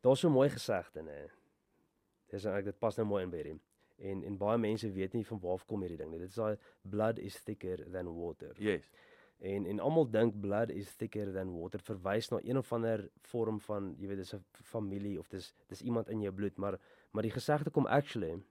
[0.00, 1.28] Daar's so mooi gesegde nê.
[2.30, 3.60] Dis ek dit pas nou mooi in by hierdie.
[3.98, 6.18] En en baie mense weet nie van waar kom hierdie ding nie.
[6.18, 6.56] Dit is daai
[6.88, 8.54] blood is thicker than water.
[8.58, 8.90] Yes.
[9.40, 13.60] En en almal dink blood is thicker than water verwys na een of ander vorm
[13.60, 16.78] van jy weet dis 'n familie of dis dis iemand in jou bloed, maar
[17.12, 18.42] maar die gesegde kom actually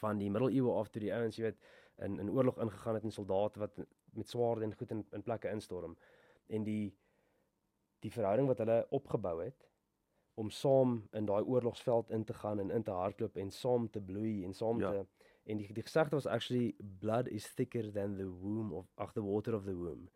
[0.00, 1.58] van die middeleeue af toe die ouens jy weet
[1.98, 3.78] in in oorlog ingegaan het en soldate wat
[4.12, 5.96] met swaarde en goed in in plekke instorm
[6.48, 6.94] en die
[8.00, 9.68] die verhouding wat hulle opgebou het
[10.34, 14.00] om saam in daai oorlogsveld in te gaan en in te hardloop en saam te
[14.00, 14.90] bloei en saam Ja.
[14.90, 15.06] te
[15.46, 19.22] en die die gesegde was actually blood is thicker than the womb of ag the
[19.22, 20.08] water of the womb.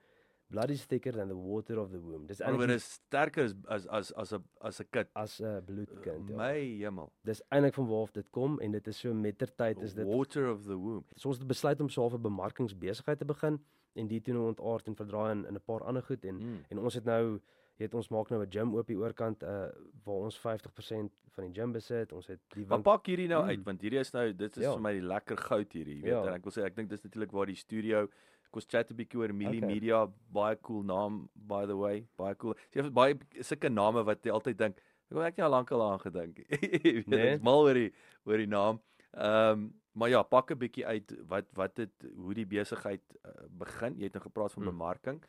[0.50, 2.26] Blood is thicker than the water of the womb.
[2.26, 5.08] Dis dit eintlik is sterker as as as as 'n as 'n kit.
[5.14, 6.28] as 'n bloedkind.
[6.28, 6.36] Ja.
[6.36, 7.12] My hemel.
[7.22, 10.50] Dis eintlik van waar af dit kom en dit is so mettertyd is dit water
[10.52, 11.04] of the womb.
[11.16, 13.60] so ons het besluit om so 'n bemarkingsbesigheid te begin
[13.94, 16.64] en die toe nou ontaard en verdraai in, in 'n paar ander goed en Mm.
[16.70, 17.40] en ons het nou
[17.78, 19.70] jy weet ons maak nou 'n gym oop hier oorkant uh
[20.04, 22.12] waar ons 50% van die gym besit.
[22.12, 23.48] Ons het die Maar pak hierdie nou Mm.
[23.48, 24.72] uit want hierdie is nou dit is Ja.
[24.72, 26.10] vir my die lekker goud hierdie, jy weet.
[26.12, 26.26] Ja.
[26.26, 28.02] En ek wil sê ek dink dis natuurlik waar die studio
[28.48, 29.68] ek ons chat 'n bietjie oor Mili Okay.
[29.74, 32.54] Media, baie cool naam by the way, baie cool.
[32.72, 34.76] Jy het baie sulke name wat jy altyd dink.
[35.10, 36.38] Ek wou ek nie al lank al aan gedink.
[36.84, 37.38] Jy weet Nee?
[37.38, 37.92] mal oor die
[38.26, 38.80] oor die naam.
[39.14, 43.96] Ehm maar ja, pak 'n bietjie uit wat wat dit hoe die besigheid uh, begin.
[43.96, 44.70] Jy het nou gepraat van Mm.
[44.70, 45.22] bemarking.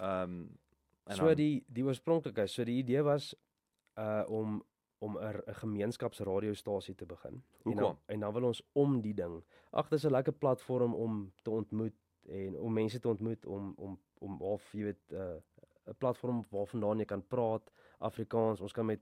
[0.00, 0.46] Ehm
[1.04, 3.34] en So die die oorspronklike, so die idee was
[3.98, 4.62] uh om
[4.98, 7.42] om 'n 'n gemeenskapsradiostasie te begin.
[7.64, 9.44] En dan, en dan wil ons om die ding.
[9.70, 11.94] Ag, dis 'n lekker platform om te ontmoet
[12.26, 15.40] en om mense te ontmoet om om om of jy weet 'n uh,
[15.86, 18.60] 'n platform waarvandaan jy kan praat Afrikaans.
[18.60, 19.00] Ons kan met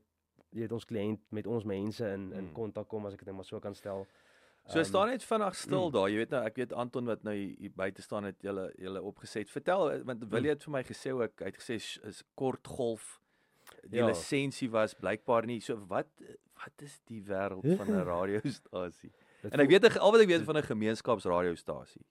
[0.51, 3.37] jy weet ons kliënt met ons mense in in kontak kom as ek dit net
[3.37, 4.07] maar so kan stel.
[4.69, 5.93] So Ehm, staan net vinnig stil mm.
[5.93, 6.09] daar.
[6.11, 9.03] Jy weet nou, ek weet Anton wat nou hier hier buite staan het julle julle
[9.03, 9.51] opgeset.
[9.51, 10.55] Vertel eh, want Willie Mm.
[10.55, 11.75] het vir my gesê ook, hy het gesê
[12.07, 13.21] is kort golf.
[13.89, 14.07] Die Ja.
[14.07, 15.61] lisensie was blykbaar nie.
[15.61, 16.07] So wat
[16.55, 19.13] wat is die wêreld van 'n radiostasie?
[19.51, 22.05] En ek weet al wat ek weet van 'n gemeenskapsradiostasie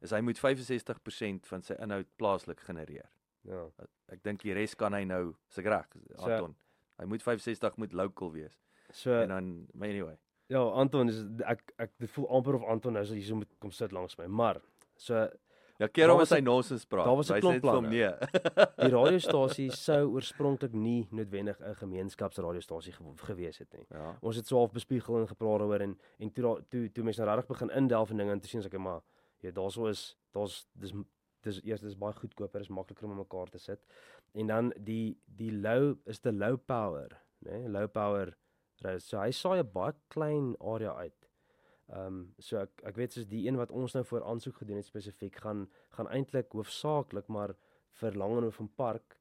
[0.00, 3.08] is hy moet 65% van sy inhoud plaaslik genereer.
[3.42, 3.64] ja.
[4.08, 6.54] Ek dink die res kan hy nou, as ek reg, So- Anton.
[6.98, 8.56] Hy moet 65 moet local wees.
[8.92, 10.16] So En dan maar anyway.
[10.48, 13.70] Ja, Anton is ek ek dit voel amper of Anton nou hier so moet kom
[13.70, 14.26] sit langs my.
[14.26, 14.60] Maar
[14.96, 15.28] so
[15.78, 17.04] Ja, keer hom een- nonsens praat.
[17.06, 17.88] daar was Wys klomp planne.
[17.88, 18.10] nee.
[18.82, 23.86] die radiostasie sou oorspronklik nie noodwendig 'n gemeenskapsradiostasie gew gewees het nie.
[23.90, 24.16] Ja.
[24.20, 27.20] Ons het so half bespiegel en gepraat daaroor en en toe daar- toe toe mense
[27.22, 29.00] nou regtig begin indelf in dinge en toe sien ek maar
[29.40, 30.92] ja, daarso is daar's dis
[31.42, 33.78] dis eers dis baie goedkoper, is makliker om mekaar te sit.
[34.34, 37.08] En dan die die low is die low power,
[37.44, 37.50] né?
[37.52, 37.68] Nee?
[37.68, 38.36] Low power
[38.84, 39.06] rose.
[39.06, 41.28] So hy saai 'n baie klein area uit.
[41.90, 44.76] Ehm um, so ek ek weet soos die een wat ons nou voor aansoek gedoen
[44.76, 47.54] het spesifiek gaan gaan eintlik hoofsaaklik maar
[48.00, 49.16] vir Langehoven Park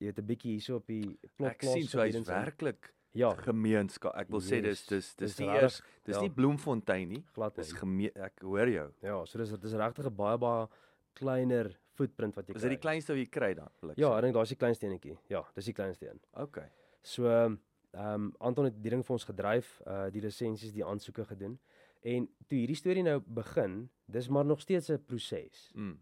[0.00, 4.14] jy weet 'n bietjie hierso op die plot Ek sien so hy's werklik ja, gemeenskap.
[4.16, 6.20] Ek wil sê dis Yes, dis dis dis nie regtig- eers dis ja.
[6.22, 7.24] nie Bloemfontein nie.
[7.34, 8.92] glad Dis gemeen ek hoor jou.
[9.02, 10.68] Ja, so dis dis regtig 'n baie baie
[11.14, 12.90] kleiner footprint wat jy Is dit die kry.
[12.90, 13.68] kleinste wat jy kry dan?
[13.96, 14.16] Ja, sê?
[14.18, 15.18] ek dink daar's die kleinste enetjie.
[15.28, 16.20] Ja, dis die kleinste een.
[16.34, 16.68] Okay.
[17.02, 17.56] So
[17.92, 21.58] ehm um, Anton het die ding vir ons gedryf, uh die lisensies, die aansoeke gedoen.
[22.02, 25.70] En toe hierdie storie nou begin, dis maar nog steeds 'n proses.
[25.74, 25.98] Mm.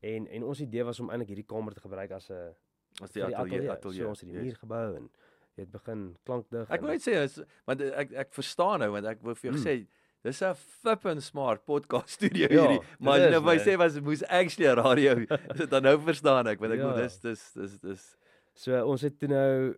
[0.00, 2.54] En en ons idee was om eintlik hierdie kamer te gebruik as 'n
[3.02, 4.06] As die vir ateljee So ateljee.
[4.08, 4.44] ons het die yes.
[4.44, 5.10] muur gebou en
[5.56, 6.70] het begin klankdig.
[6.70, 9.58] Ek wil net sê is want ek ek verstaan nou want ek wou vir jou
[9.58, 9.64] Mm.
[9.64, 9.86] gesê
[10.22, 12.86] dis 'n flippin smart podcast studio Ja, hierdie.
[12.98, 15.24] Maar as jy nou is, wou sê was moes actually 'n radio
[15.56, 16.86] so dan nou verstaan ek want ek Ja.
[16.92, 18.16] wil dis dis dis dis
[18.54, 19.74] So ons het toe nou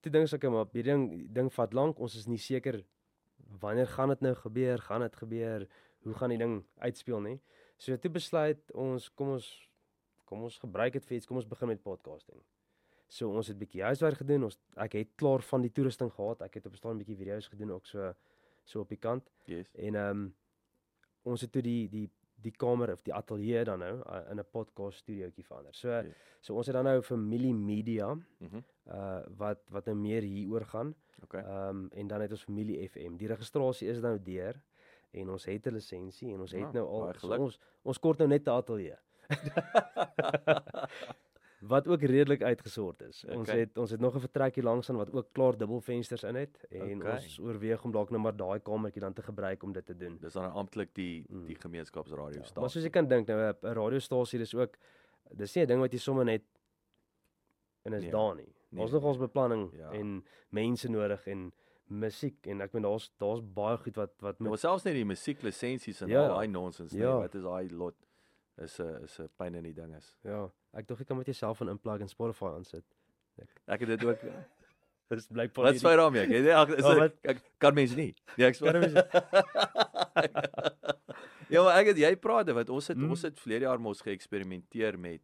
[0.00, 1.98] toe dink ons okay maar hierdie ding ding vat lank.
[2.00, 2.82] Ons is nie seker
[3.60, 4.78] wanneer gaan dit nou gebeur?
[4.78, 5.66] Gaan dit gebeur?
[6.04, 7.40] Hoe gaan die ding uitspeel nie?
[7.78, 9.68] So toe besluit ons kom ons
[10.24, 11.26] kom ons gebruik dit vir iets.
[11.26, 12.40] Kom ons begin met podcasting.
[13.10, 14.44] So ons het bietjie huiswerk gedoen.
[14.44, 16.42] Ons ek het klaar van die toerusting gehad.
[16.42, 18.12] Ek het op staan bietjie video's gedoen ook so
[18.64, 19.30] so op die kant.
[19.46, 19.74] yes.
[19.74, 20.34] En ehm um,
[21.24, 22.08] ons het toe die die
[22.40, 25.74] die kamer of die ateljee dan nou uh, in 'n podcast studiootjie verander.
[25.74, 26.04] So Ja.
[26.40, 28.62] so ons het dan nou familie media Mhm.
[28.90, 30.94] Uh wat wat nou meer hieroor gaan.
[31.22, 31.42] Okay.
[31.42, 33.16] Ehm um, en dan het ons familie FM.
[33.16, 34.60] Die registrasie is nou deur
[35.12, 38.18] en ons het 'n lisensie en ons het Ja, nou al so ons ons kort
[38.18, 38.96] nou net 'n ateljee.
[41.60, 43.24] wat ook redelik uitgesort is.
[43.24, 43.60] Ons Okay.
[43.60, 46.96] het ons het nog 'n vertrekkie langs aan wat ook klaar dubbelvensters in het en
[47.00, 47.14] Okay.
[47.14, 50.18] ons oorweeg om dalk nou maar daai kamertjie dan te gebruik om dit te doen.
[50.20, 51.46] Dis dan amptelik die Mm.
[51.46, 54.76] die gemeenskapsradio Ja, maar soos jy kan dink nou 'n radiostasie dis ook
[55.34, 56.42] dis nie 'n ding wat jy sommer net
[57.84, 58.52] en is Nee, daar nie.
[58.72, 59.90] Nee, nog ons beplanning Ja.
[59.92, 61.52] en mense nodig en
[61.90, 64.94] musiek en ek meen daar's daar's baie goed wat wat Ja, met maar selfs net
[64.94, 66.22] die musieklisensies en Ja.
[66.28, 67.16] al daai nonsens nee, Ja.
[67.18, 67.96] wat is daai lot
[68.58, 70.16] is 'n is 'n pyn in die ding is.
[70.24, 72.84] ja, ek dink jy kan met jouself van inplug en Spotify aansit.
[73.66, 74.18] Ek het dit ook
[75.10, 76.22] Dis blykbaar Wat sê daarmee?
[76.22, 78.14] Ek weet nie ag is Ja, dit- wat- ek kan mens nie.
[78.36, 78.92] Nee, ek Kan mens
[81.50, 83.10] Ja, maar ek het jy praat want ons het Mm.
[83.10, 85.20] ons het verlede jaar mos geëksperimenteer met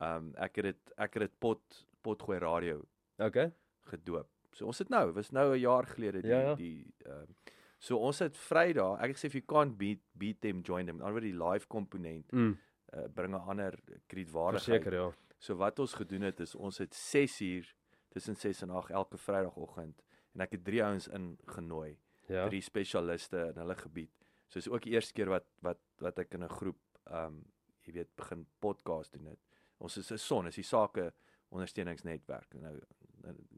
[0.00, 2.80] ehm um, ek het dit ek het dit pot potgooi radio
[3.18, 3.52] Okay.
[3.90, 4.28] gedoop.
[4.52, 6.54] So ons het nou, was nou 'n jaar gelede die Ja, ja.
[6.54, 7.34] die ehm um,
[7.78, 11.00] so ons het Vrydag, ek het gesê if you can't beat beat them join them.
[11.00, 12.56] Alhoewel die live komponent Mm,
[12.94, 13.74] uh, bring 'n ander
[14.06, 14.82] kredietwaardigheid.
[14.82, 15.12] verseker ja.
[15.38, 17.74] So wat ons gedoen het is ons het 6 uur
[18.08, 20.02] tussen 6 en 8 elke Vrydagoggend
[20.34, 22.48] en ek het drie ouens ingenooi, Ja.
[22.48, 24.10] drie spesialiste in hulle gebied.
[24.48, 27.44] So is ook die eerste keer wat wat wat ek in 'n groep ehm um,
[27.82, 29.38] jy weet begin podcast doen dit.
[29.78, 31.12] Ons is 'n son, is die sake
[31.50, 32.54] ondersteuningsnetwerk.
[32.60, 32.76] Nou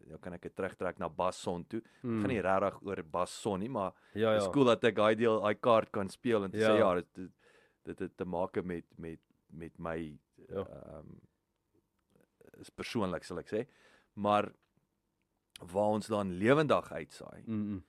[0.08, 1.82] nou kan ek dit terugtrek na Basson toe.
[2.02, 2.10] Mm.
[2.10, 4.46] Mm, Gaan nie regtig oor Basson nie, maar Ja Dit ja.
[4.46, 6.70] is cool dat ek daai deel daai kaart kan speel en te Ja.
[6.70, 7.32] sê ja, dit dit-
[7.84, 9.20] dit het te maak met met
[9.50, 10.64] met my Ja.
[10.64, 11.20] ehm um,
[12.60, 13.66] is persoonlik sal ek sê.
[14.14, 14.52] Maar
[15.72, 17.82] waar ons dan lewendig uitsaai Mm, mm.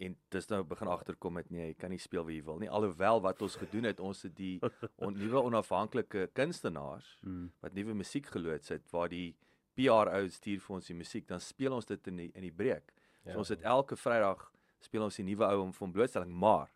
[0.00, 2.70] En dis nou begin agterkom met nee, jy kan nie speel wie jy wil nie.
[2.72, 4.56] Alhoewel wat ons gedoen het, ons het die
[5.04, 7.50] on, nuwe onafhanklike kunstenaars mm.
[7.60, 9.34] wat nuwe musiek geloods het waar die
[9.76, 12.54] PR ou stuur vir ons die musiek, dan speel ons dit in die in die
[12.54, 12.94] breek.
[13.24, 13.34] Ja.
[13.34, 14.46] So ons het elke Vrydag
[14.80, 16.72] speel ons die nuwe ou om van blootstelling, maar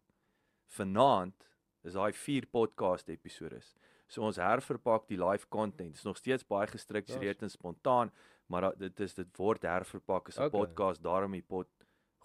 [0.77, 1.49] vanaand
[1.85, 3.73] is daai vier podcast episodes.
[4.09, 5.95] So ons herverpak die live content.
[5.95, 8.13] Dit is nog steeds baie gestruktureerd en spontaan,
[8.53, 10.61] maar dit is dit word herverpak as 'n Okay.
[10.61, 11.69] podcast daarom die pot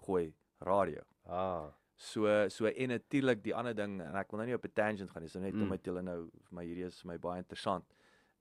[0.04, 1.02] gooi radio.
[1.26, 1.70] Ah.
[1.96, 5.10] So so en natuurlik die ander ding en ek wil nou nie op 'n tangent
[5.10, 5.62] gaan nie, dis net Mm.
[5.62, 7.84] om met julle nou vir my hierdie is vir my baie interessant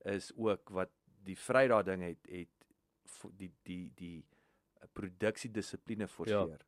[0.06, 0.90] is ook wat
[1.24, 2.50] die Vrydag ding het het
[3.38, 4.26] die die die
[4.82, 6.60] eh, produksiedissipline forceer.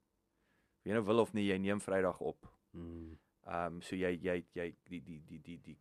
[0.83, 2.45] Wie nou wil of nie, jy neem Vrydag op.
[2.73, 3.17] Mm.
[3.47, 5.77] Ehm um, so jy jy jy die die die die die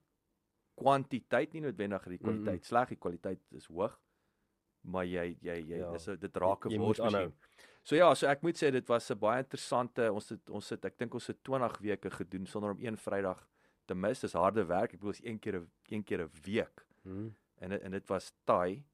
[0.76, 2.44] kwantiteit nie noodwendig die Mm, mm.
[2.44, 2.64] kwaliteit.
[2.64, 3.98] Sleg die kwaliteit is hoog.
[4.82, 5.90] Maar jy jy jy Ja.
[5.92, 7.32] dis 'n dit raak 'n aanhou.
[7.82, 10.84] So ja, so ek moet sê dit was 'n baie interessante ons het ons het
[10.84, 13.46] ek dink ons het 20 weke gedoen sonder om een Vrydag
[13.86, 14.20] te mis.
[14.20, 14.92] Dis harde werk.
[14.94, 17.34] Ek bedoel is een keer 'n een keer 'n week Mm.
[17.60, 18.84] en dit- en dit was taai.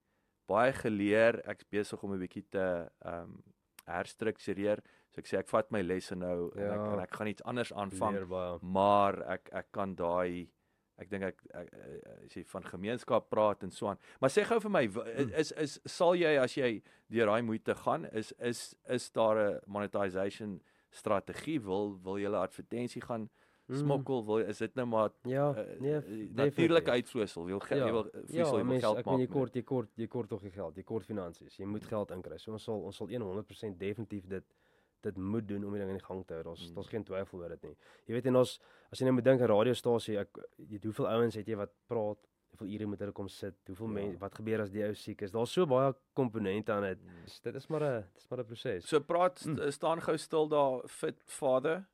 [0.46, 1.40] Baie geleer.
[1.48, 3.42] Ek's besig om 'n bietjie te ehm um,
[3.86, 4.78] herstruktureer.
[5.12, 6.92] So ek sê ek vat my lesse nou en, ek, Ja.
[6.92, 8.14] en ek gaan iets anders aanvang,
[8.62, 10.48] maar ek ek kan daai
[10.98, 13.98] ek dink ek, ek eh, as jy van gemeenskap praat en so aan.
[14.20, 15.32] Maar sê gou vir my Hmm.
[15.38, 19.60] is is sal jy as jy deur daai moeite gaan is is is daar 'n
[19.66, 23.28] monetization strategie wil wil jy 'n advertensie gaan
[23.68, 23.76] Mm.
[23.78, 26.00] smokkel wil is dit nou maar Ja, uh, nee,
[26.32, 26.90] natuurlike definitely.
[26.92, 27.42] uitvloeisel.
[27.48, 29.16] Jy wil Ja, jy wil eh, Ja, vloeisel, jy wil geld ek maak.
[29.18, 31.56] meen jy kort jy kort jy kort tog jy geld, jy kort finansies.
[31.58, 32.38] Jy moet geld inkry.
[32.38, 34.44] So ons sal ons sal 100% definitief dit
[35.06, 36.42] dit moet doen om die ding in die gang te hou.
[36.50, 36.74] Daar's Mm.
[36.74, 37.76] daar's geen twyfel oor dit nie.
[38.06, 38.60] Jy weet en ons
[38.92, 42.18] as jy nou moet dink 'n radiostasie, ek jy hoeveel ouens het jy wat praat,
[42.50, 43.92] hoeveel ure moet hulle kom sit, hoeveel Ja.
[43.92, 45.30] mense wat gebeur as die ou siek is.
[45.30, 47.02] Daar's so baie komponente aan dit.
[47.02, 47.22] Mm.
[47.24, 48.86] Dus Dit is maar 'n dit is maar 'n proses.
[48.88, 49.70] So praat Mm.
[49.70, 51.86] staan gou stil daar fit vader.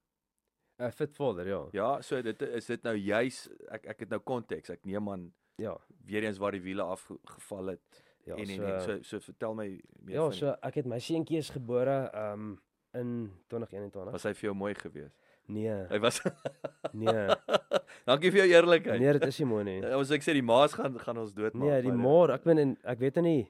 [0.78, 1.68] 'n Fit vader, ja.
[1.72, 4.70] Ja, so dit is dit nou juis ek ek het nou konteks.
[4.70, 5.76] Ek neem aan Ja.
[6.06, 7.80] weer eens waar die wiele afgeval het.
[8.24, 10.86] Ja, en, en, so, en so so vertel my meer ja, van so ek het
[10.86, 12.60] my seentjie is gebore um
[12.94, 14.12] in 2021.
[14.12, 15.14] was hy vir jou mooi geweest.
[15.48, 16.20] Nee, Hy was
[16.92, 17.26] nee.
[18.08, 19.00] Dankie vir jou eerlikheid.
[19.00, 19.80] Nee, dit is nie mooi nie.
[19.82, 21.68] Ja, Ons ek sê die maas gaan gaan ons doodmaak.
[21.68, 23.48] Nee, die maar ek weet en ek weet nie.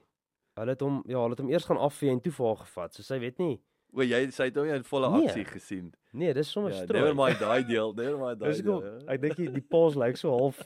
[0.57, 2.93] Hulle het hom ja, hulle het hom eers gaan afvee en toe vir haar gevat.
[2.93, 3.59] So sy weet nie.
[3.93, 5.27] O, jy sy het hom in volle Nee.
[5.27, 5.93] aksie gesien.
[6.13, 6.99] Nee, dis sommer Ja, strooi.
[7.01, 8.79] never mind daai deel, never mind daai Dis ja.
[9.13, 10.59] ek dink die, die paas lyk so half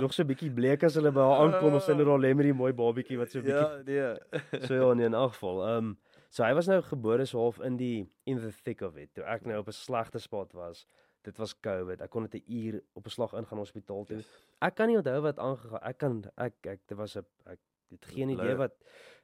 [0.00, 2.34] nog so 'n bietjie bleek as hulle by haar aankom of sy net daar lê
[2.34, 4.66] met die mooi babietjie wat so 'n bietjie Ja, nee.
[4.66, 5.62] so ja, nee, in elk geval.
[5.66, 5.96] Ehm um,
[6.30, 9.12] so hy was nou gebore so half in die in the thick of it.
[9.14, 10.86] Toe ek nou op 'n slegte spot was.
[11.22, 12.00] Dit was COVID.
[12.00, 14.16] Ek kon net 'n uur op 'n slag ingaan hospitaal toe.
[14.16, 14.28] Yes.
[14.60, 15.82] Ek kan nie onthou wat aangegaan.
[15.82, 17.58] Ek kan ek ek dit was 'n ek
[17.90, 18.72] het geen idee wat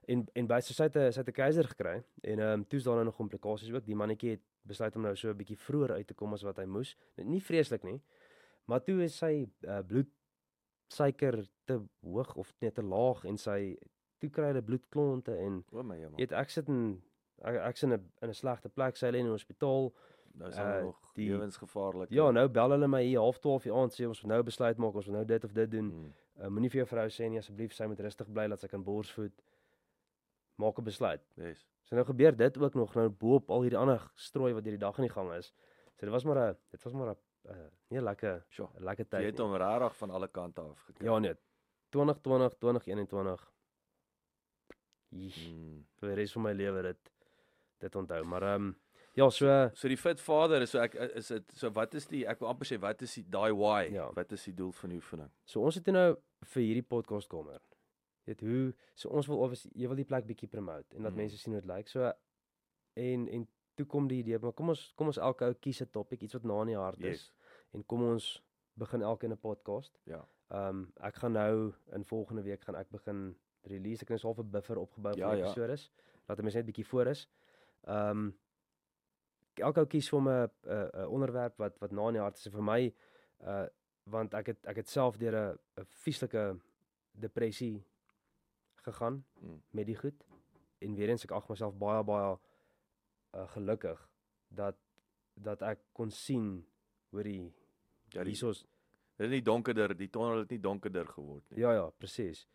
[0.09, 2.95] en en by sy het sy het 'n keiser gekry en ehm um, toe's daar
[2.95, 3.87] nou nog komplikasies ook.
[3.87, 6.57] Die mannetjie het besluit om nou so 'n bietjie vroeër uit te kom as wat
[6.57, 6.97] hy moes.
[7.17, 8.01] Nie vreeslik nie.
[8.65, 13.77] Maar toe is sy uh, bloedsuiker te hoog of net te laag en sy
[14.27, 16.17] toe kry hulle bloedklonte en O my jemma.
[16.17, 17.03] weet ek sit in
[17.45, 18.97] ek ek's in 'n in 'n slegte plek.
[18.97, 19.93] Sy lê in 'n hospitaal.
[20.37, 22.11] Nou is uh, uh, nog die- lewensgevaarlik.
[22.11, 24.77] Ja, nou bel hulle my hier half 12 die aand sê ons moet nou besluit
[24.77, 25.85] maak, ons moet nou dit of dit doen.
[25.87, 26.13] Mm.
[26.43, 28.83] Uh, Moenie vir jou vrou sê nie asseblief, sy moet rustig bly laat sy kan
[28.85, 29.33] borsvoed.
[30.59, 31.21] Maak 'n besluit.
[31.37, 31.67] Yes.
[31.85, 34.79] So nou gebeur dit ook nog nou bo op al hierdie ander strooi wat hierdie
[34.81, 35.55] dag in die gang is.
[35.97, 37.17] So dit was maar 'n dit was maar 'n
[37.51, 38.45] uh, nie lekker.
[38.51, 39.25] 'n lekker Jy tyd.
[39.25, 39.47] het nie.
[39.47, 41.05] hom regtig van alle kante af gekry.
[41.07, 41.35] Ja nee.
[41.91, 43.53] 2020, 2021.
[45.17, 45.85] Eesh, Mm.
[46.01, 47.11] vir die res van my lewe dit
[47.81, 48.23] dit onthou.
[48.25, 48.77] Maar ehm um,
[49.15, 52.27] ja, so So die fit vader is so ek is dit so wat is die
[52.27, 53.89] ek wil amper sê wat is die daai why?
[53.93, 54.11] Ja.
[54.13, 55.31] Wat is die doel van die oefening?
[55.45, 57.61] so ons het nou vir hierdie podcast kamer.
[58.27, 61.13] Jy weet hoe so ons wil obviously jy wil die plek bietjie promote en dat
[61.13, 61.17] Mm.
[61.19, 61.89] mense sien hoe dit lyk.
[61.89, 62.13] So
[62.97, 65.91] en en toe kom die idee, maar kom ons kom ons elke ou kies 'n
[65.93, 67.33] topik, iets wat na in die hart is Yes.
[67.75, 68.43] en kom ons
[68.79, 69.99] begin elke in 'n podcast.
[70.05, 70.25] Ja.
[70.51, 74.03] Ehm um, ek gaan nou in volgende week gaan ek begin release.
[74.03, 75.45] Ek het nou so 'n buffer opgebou Ja, vir ja.
[75.47, 75.91] episodes.
[76.29, 77.29] Laat mense net bietjie voor is.
[77.87, 78.39] Ehm um,
[79.55, 80.29] elke ou kies vir 'n
[80.65, 82.95] 'n 'n onderwerp wat wat na in die hart is vir my
[83.43, 83.67] uh
[84.07, 86.59] want ek het ek het self deur 'n 'n vieslike
[87.13, 87.85] depressie
[88.85, 89.63] gegaan Mm.
[89.71, 90.25] met die goed
[90.81, 92.39] en weer eens ek ag myself baie baie
[93.35, 94.09] uh, gelukkig
[94.49, 94.77] dat
[95.35, 96.67] dat ek kon sien
[97.11, 97.53] hoe die
[98.09, 98.67] Ja, dit
[99.17, 101.61] het nie donkerder, die tonnel het nie donkerder geword nie.
[101.61, 102.47] Ja ja, presies.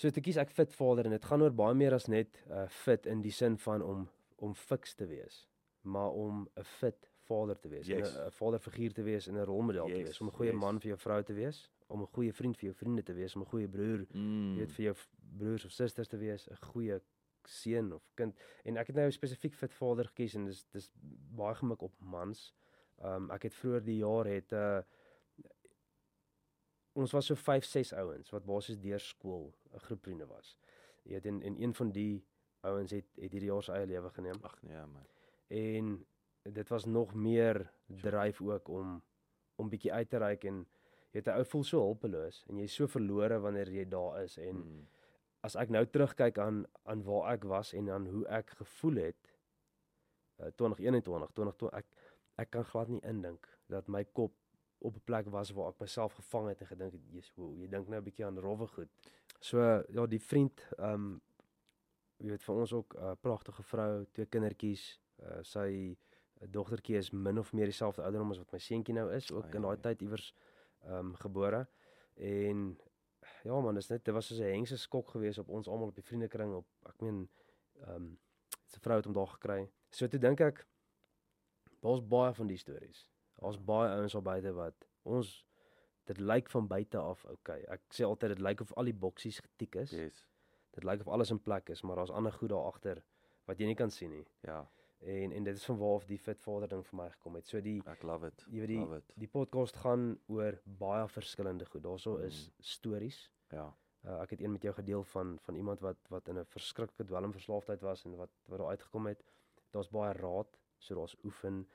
[0.00, 2.62] So te kies ek fit vader en dit gaan oor baie meer as net uh,
[2.72, 4.06] fit in die sin van om
[4.40, 5.42] om fiks te wees,
[5.84, 8.14] maar om 'n fit vader te wees, en Yes.
[8.16, 10.60] 'n 'n vaderfiguur te wees en 'n rolmodel te Yes, wees, om 'n goeie yes.
[10.60, 13.36] man vir jou vrou te wees, om 'n goeie vriend vir jou vriende te wees,
[13.36, 14.54] om 'n goeie broer, Mm.
[14.54, 14.94] jy weet vir jou
[15.36, 17.00] broers of susters te wees, 'n goeie
[17.44, 18.34] seun of kind.
[18.64, 20.90] En ek het nou spesifiek fit vader gekies en dis dis
[21.36, 22.54] baie gemik op mans.
[23.04, 24.82] Um ek het vroeër die jaar het 'n uh,
[27.00, 30.56] ons was so 5, 6 ouens wat basies deur skool 'n groep vriende was.
[31.04, 32.24] Jy weet en, en een van die
[32.60, 35.06] ouens het het hierdie jaar sy eie lewe geneem Ag nee man.
[35.48, 36.06] en
[36.42, 39.02] dit was nog meer dryf ook om
[39.56, 40.66] om bietjie uit te reik en
[41.12, 44.38] jy weet 'n ou voel so hulpeloos en jy's so verlore wanneer jy daar is
[44.38, 44.86] en Mm.
[45.42, 49.32] as ek nou terugkyk aan aan waar ek was en aan hoe ek gevoel het
[50.40, 51.86] uh, 2021 2020 ek
[52.36, 54.32] ek kan glad nie indink dat my kop
[54.80, 57.68] op 'n plek was waar ek myself gevang het en gedink het jy's hoe jy
[57.68, 58.88] dink nou 'n bietjie aan rowwe goed.
[59.40, 61.20] So ja, die vriend ehm um,
[62.20, 65.00] jy weet vir ons ook 'n uh, pragtige vrou, twee kindertjies.
[65.20, 65.96] Uh, sy
[66.48, 69.54] dogtertjie is min of meer dieselfde ouderdom as wat my seentjie nou is, ook Ai,
[69.54, 69.82] in daai ai.
[69.82, 70.34] tyd iewers
[70.84, 71.66] ehm um, gebore.
[72.14, 72.78] En
[73.42, 75.94] ja man, dis net dit was so 'n hengse skok geweest op ons almal op
[75.94, 77.28] die vriendekring op ek meen
[77.80, 78.18] ehm um,
[78.66, 79.70] sy vrou het hom daar gekry.
[79.90, 80.66] So toe dink ek
[81.80, 83.09] daar's baie van die stories.
[83.40, 85.44] Daar's baie ouens al buite wat ons
[86.04, 87.60] dit lyk van buite af okay.
[87.68, 89.90] Ek sê altyd dit lyk of al die boksies getik is.
[89.90, 90.26] Yes.
[90.74, 93.02] Dit lyk of alles in plek is, maar daar's ander goed daar agter
[93.46, 94.26] wat jy nie kan sien nie.
[94.46, 94.66] Ja,
[95.00, 97.46] En en dit is van waar af die fit vader ding vir my gekom het.
[97.48, 98.44] So die ek love it.
[98.50, 99.12] jy weet die Love it.
[99.16, 101.82] die podcast gaan oor baie verskillende goed.
[101.82, 102.52] Daarso is Mm.
[102.62, 103.30] stories.
[103.50, 103.74] Ja.
[104.04, 107.04] Uh, ek het een met jou gedeel van van iemand wat wat in 'n verskriklike
[107.04, 109.24] dwelmverslaafdheid was en wat wat daar uitgekom het.
[109.70, 111.66] Daar's baie raad, so daar's oefen,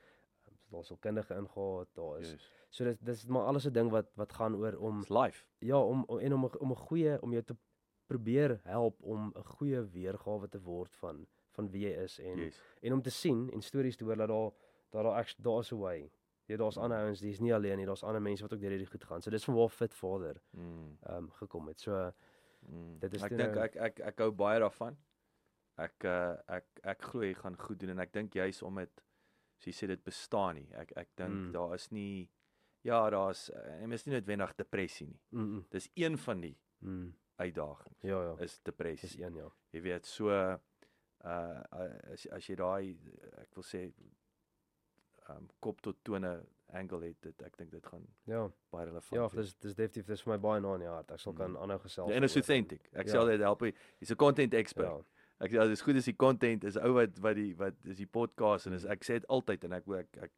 [0.70, 2.50] daar's al kundige ingegaan, daar is Yes.
[2.70, 5.44] so dis dis maar alles 'n ding wat wat gaan oor om It's life.
[5.58, 7.56] ja, om om- en om om 'n goeie om jou te
[8.06, 12.60] probeer help om 'n goeie weergawe te word van van wie jy is en Yes.
[12.82, 14.50] en om te sien en stories te hoor dat daar
[14.90, 16.10] dat daar actually daar's 'n way.
[16.48, 18.86] Ja, daar's ander ouens, dis nie alleen nie, daar's ander mense wat ook deur hierdie
[18.90, 19.22] goed gaan.
[19.22, 20.98] So dis van waar Fit Vader Mm.
[21.02, 21.80] ehm um, gekom het.
[21.80, 22.12] So
[22.68, 22.98] Mm.
[22.98, 24.96] Dit is ek dink nou- ek ek ek hou baie daarvan.
[25.78, 29.02] Ek uh, ek ek glo jy gaan goed doen en ek dink juis om dit
[29.58, 30.68] so jy sê dit bestaan nie.
[30.74, 31.52] Ek ek dink Mm.
[31.52, 32.28] daar is nie
[32.84, 33.50] ja, daar's
[33.82, 35.20] en is nie noodwendig depressie nie.
[35.32, 38.36] mm, mm, Dis een van die mm, uitdagings ja ja.
[38.38, 39.08] is depressie.
[39.08, 39.50] Dis een ja.
[39.72, 40.58] Jy weet so uh
[41.24, 42.96] as as jy daai
[43.38, 43.92] ek wil sê
[45.28, 46.30] um kop tot tone
[46.76, 48.48] angle het dit ek dink dit gaan Ja.
[48.70, 51.10] baie relevant Ja, dis dis definitief dis vir my baie na in die hart.
[51.12, 51.38] Ek sal Mm.
[51.38, 52.10] kan aanhou gesels.
[52.12, 52.88] En is authentic.
[52.92, 53.12] Ek Ja.
[53.14, 53.60] sê altyd help.
[54.00, 54.86] Hy's 'n content expert.
[54.86, 55.04] Ja.
[55.40, 57.96] Ek sê as dit goed is die content is ou wat wat die wat is
[57.96, 60.32] die podcast en is ek sê dit altyd en ek ek ek,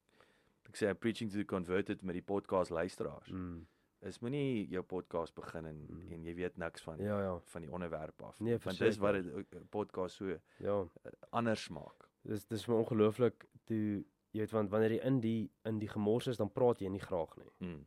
[0.68, 3.30] ek sê I'm preaching to the converted met die podcast luisteraars.
[3.30, 3.66] Mm.
[4.06, 6.12] Is moenie jou podcast begin en Mm.
[6.12, 7.38] en jy weet niks van Ja ja.
[7.44, 8.40] van die onderwerp af.
[8.40, 10.84] Nee, Want dis wat 'n podcast so Ja.
[11.32, 12.08] anders maak.
[12.24, 16.26] Dis dis my ongelooflik toe jy weet want wanneer jy in die in die gemors
[16.26, 17.50] is dan praat jy nie graag nie.
[17.60, 17.86] Mm.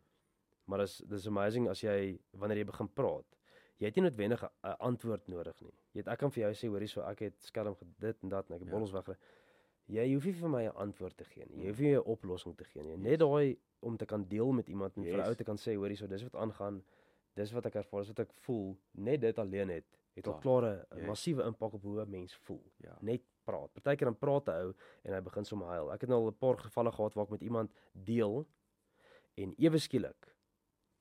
[0.66, 3.26] Maar dis dis amazing as jy wanneer jy begin praat.
[3.82, 5.72] Jy het nie noodwendig 'n antwoord nodig nie.
[5.94, 8.50] Jy weet ek kan vir jou sê hoor hierso ek het skelm dit en dat
[8.50, 8.72] en ek het Ja.
[8.78, 9.18] bottels weggery.
[9.88, 11.58] Jy hoef nie vir my 'n antwoord te gee nie.
[11.58, 11.68] Jy Mm.
[11.68, 12.92] hoef nie 'n oplossing te gee nie.
[12.92, 13.02] Yes.
[13.02, 15.28] Net daai om te kan deel met iemand en vir 'n Yes.
[15.28, 16.84] ou te kan sê hoor hierso dis wat aangaan.
[17.36, 18.78] Dis wat ek ervaar, dis wat ek voel.
[18.94, 21.08] Net dit alleen het het al klare 'n Yes.
[21.08, 22.62] massiewe impak op hoe 'n mens voel.
[22.78, 22.98] Ja.
[23.02, 23.74] Net praat.
[23.74, 24.74] Partykeer dan praat 'n ou
[25.04, 25.92] en hy begin sommer huil.
[25.94, 28.46] Ek het nou al 'n paar gevalle gehad waar ek met iemand deel
[29.38, 30.36] en ewe skielik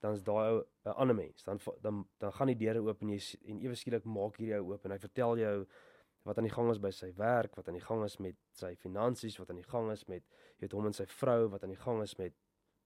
[0.01, 1.42] dan is daai ou 'n ander mens.
[1.42, 4.72] Dan dan dan gaan die deure oop en jy en ewe skielik maak hierdie ou
[4.72, 5.66] oop en hy vertel jou
[6.22, 8.74] wat aan die gang is by sy werk, wat aan die gang is met sy
[8.76, 10.24] finansies, wat aan die gang is met
[10.59, 12.34] jy weet hom en sy vrou, wat aan die gang is met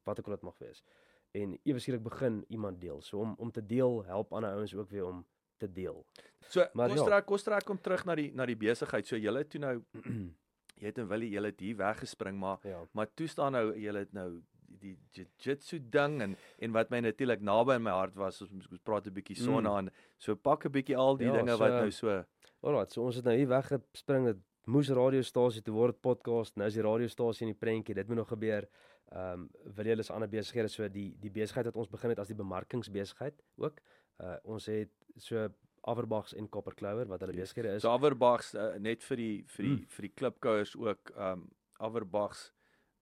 [0.05, 0.85] wat ook al dit mag wees.
[1.33, 3.01] En ewe skielik begin iemand deel.
[3.03, 6.07] So om om te deel help ander ouens ook weer om te deel.
[6.49, 7.61] So Maar kom ja.
[7.61, 9.07] kom terug na die na die besigheid.
[9.07, 9.85] So julle toe nou
[10.81, 12.83] jy het en Willie julle het hier weggespring maar ja.
[12.93, 14.43] Maar toe staan nou julle het nou
[14.85, 18.81] die jiu-jitsu ding en en wat my natuurlik naby in my hart was ons ons
[18.85, 19.77] praat 'n bietjie sonna Mm.
[19.77, 19.91] aan.
[20.19, 22.25] So pak 'n bietjie al die Ja, dinge so- wat nou so
[22.65, 24.25] Alraai, so ons het nou hier weggespring.
[24.27, 26.57] Dit moes radiostasie toe word podcast.
[26.57, 27.95] Nou is die radiostasie in die prentjie.
[27.95, 28.67] Dit moet nog gebeur.
[29.13, 32.19] Ehm um, wil julle is ander besighede so die die besigheid wat ons begin het
[32.19, 33.81] as die bemarkingsbesigheid ook.
[34.21, 35.49] Uh ons het so
[35.87, 37.53] Averbachs en Copper Clover wat hulle Yes.
[37.53, 37.83] besighede is.
[37.83, 39.87] so Averbachs uh, net vir die vir die Mm.
[39.89, 42.53] vir die klipkouers ook um Averbachs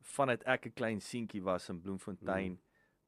[0.03, 2.59] vanuit ek 'n klein seentjie was in Bloemfontein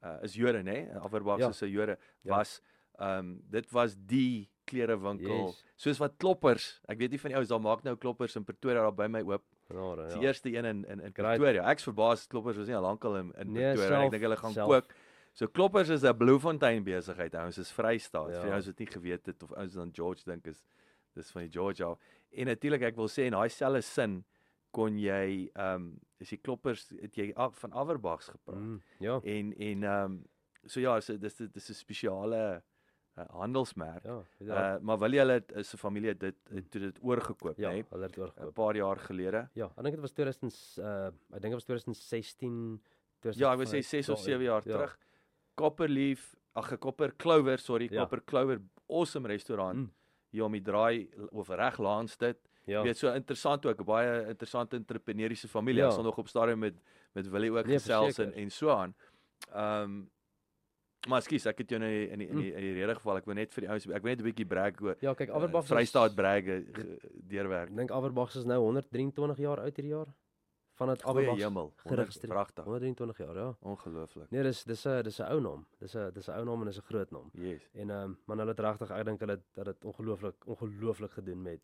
[0.02, 1.48] uh is Jode nê Averbachs Ja.
[1.48, 2.36] is 'n Jode Ja.
[2.36, 2.60] was
[3.00, 5.64] um dit was die klerewinkel Yes.
[5.76, 8.82] soos wat kloppers ek weet nie van die ouens daar maak nou kloppers in Pretoria
[8.82, 10.26] daar by my oop Genade, Dis die ja.
[10.28, 11.12] eerste een in in, in.
[11.12, 11.70] Pretoria.
[11.70, 13.74] Ek's verbaas kloppers was nie al lankal in in Nee, Pretoria.
[13.74, 13.82] nie.
[13.82, 14.68] Ek self- dink hulle gaan self.
[14.68, 14.94] kook.
[15.32, 17.34] So kloppers is 'n Bloemfontein besigheid.
[17.34, 18.28] Ouens is Vrystaat.
[18.30, 18.40] Ja.
[18.40, 18.52] Vir Ja.
[18.54, 20.62] ouens wat nie geweet het of ouens dan George dink is
[21.14, 21.98] dis van die George af.
[22.32, 24.24] En natuurlik ek wil sê in daai selfe sin
[24.74, 28.58] kon jy ehm um, is die kloppers het jy af, van Averbachs gepraat.
[28.60, 28.80] Mm.
[29.04, 29.20] Ja.
[29.22, 30.22] En en ehm um,
[30.66, 32.62] so ja, so dis dis 'n spesiale
[33.18, 34.04] uh, handelsmerk.
[34.04, 34.46] Ja, Ja.
[34.46, 34.74] jy?
[34.76, 37.70] Uh, maar wil jy hulle is 'n familie het dit het toe dit oorgekoop, ja,
[37.70, 37.72] nê?
[37.74, 37.84] Nee?
[37.90, 38.54] hulle het 'n oorgekoop.
[38.54, 39.48] paar jaar gelede.
[39.54, 42.80] Ja, ek dink dit was 2000 uh ek dink dit was 2016
[43.36, 44.72] Ja, ek wil sê 6 of 7 jaar ja.
[44.76, 44.98] terug.
[45.56, 48.00] Copperleaf, ag 'n Copper Clover, sorry, Ja.
[48.02, 49.90] Copper Clover, awesome restaurant Mm.
[50.30, 52.36] hier om die draai of reg langs dit.
[52.64, 52.80] Ja.
[52.80, 55.82] Jy weet so interessant ook, baie interessante entrepreneursiese familie.
[55.82, 55.90] Ja.
[55.90, 56.74] Ons het nog op stadium met
[57.14, 58.94] met Willie ook Nee, gesels en en so aan.
[59.52, 60.10] Ehm um,
[61.08, 63.18] maar skus, ek het jou nou in die, in die, in die rede geval.
[63.20, 65.28] Ek wou net vir die ouens, ek wil net 'n bietjie brag oor Ja, kyk
[65.28, 66.44] uh, Averbach Vrystaat brag
[67.28, 67.70] deurwerk.
[67.70, 70.14] Ek dink Averbach is nou 123 jaar oud hierdie jaar.
[70.74, 72.32] Vandat hemel, geregistreer.
[72.32, 72.64] pragtig.
[72.64, 73.56] 123 jaar, ja.
[73.60, 74.30] Ongelooflik.
[74.30, 75.66] Nee, dis dis 'n dis 'n ou naam.
[75.78, 77.30] Dis 'n dis 'n ou naam en dis 'n groot naam.
[77.32, 77.68] Yes.
[77.74, 81.42] En ehm um, maar hulle het regtig ek dink hulle dat dit ongelooflik ongelooflik gedoen
[81.42, 81.60] met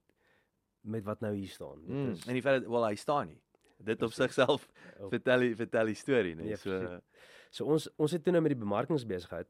[0.83, 1.81] met wat nou hier staan.
[1.85, 3.41] Dit Mm, is en die feit dat wel hy staan nie.
[3.85, 4.69] Dit op sigself
[5.09, 6.47] vertel die vertel die storie, nee.
[6.47, 7.01] Nee, So verseker.
[7.51, 9.49] so ons ons het toe nou met die bemarkingsbesigheid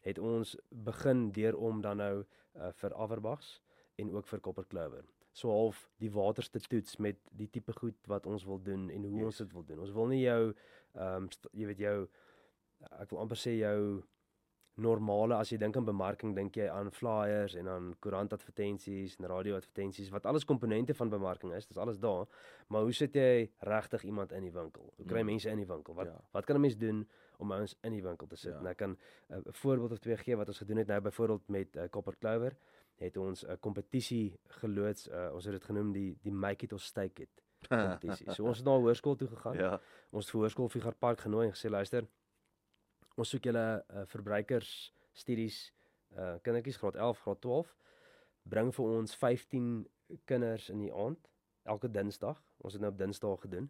[0.00, 2.24] het ons begin deur om dan nou
[2.56, 3.60] uh, vir Averbachs
[3.96, 5.04] en ook vir Copper Clover.
[5.32, 9.04] So half die waters te toets met die tipe goed wat ons wil doen en
[9.04, 9.24] hoe Yes.
[9.24, 9.78] ons dit wil doen.
[9.78, 10.54] Ons wil nie jou
[10.94, 12.08] ehm um, jy weet jou
[13.00, 14.02] ek wil amper sê jou
[14.74, 20.10] normale as jy dink aan bemarking dink jy aan flyers en aan koerantadvertensies en radioadvertensies
[20.10, 22.26] wat alles komponente van bemarking is dis alles daar
[22.68, 25.26] maar hoe sit jy regtig iemand in die winkel hoe kry Mm.
[25.26, 26.20] mense in die winkel wat Ja.
[26.32, 27.08] wat kan 'n mens doen
[27.38, 28.58] om ouens in die winkel te sit Ja.
[28.58, 28.96] en ek kan
[29.30, 32.16] uh, 'n voorbeeld of twee gee wat ons gedoen het nou byvoorbeeld met uh, Copper
[32.18, 32.56] Clover
[32.96, 36.80] het ons 'n kompetisie geloods uh, ons het dit genoem die die Make It or
[36.80, 38.30] Stake It kompetisie.
[38.32, 39.54] So ons het na hoërskool toe gegaan.
[39.56, 39.80] ja.
[40.10, 42.06] Ons het vir hoërskool Figart Park genooi en gesê luister,
[43.20, 44.70] ons soek julle uh, verbruikers
[45.16, 45.60] studies
[46.18, 47.74] uh kindertjies graad 11, graad 12.
[48.50, 49.66] Bring vir ons 15
[50.26, 51.28] kinders in die aand
[51.70, 52.40] elke Dinsdag.
[52.64, 53.68] Ons het nou op Dinsdae gedoen.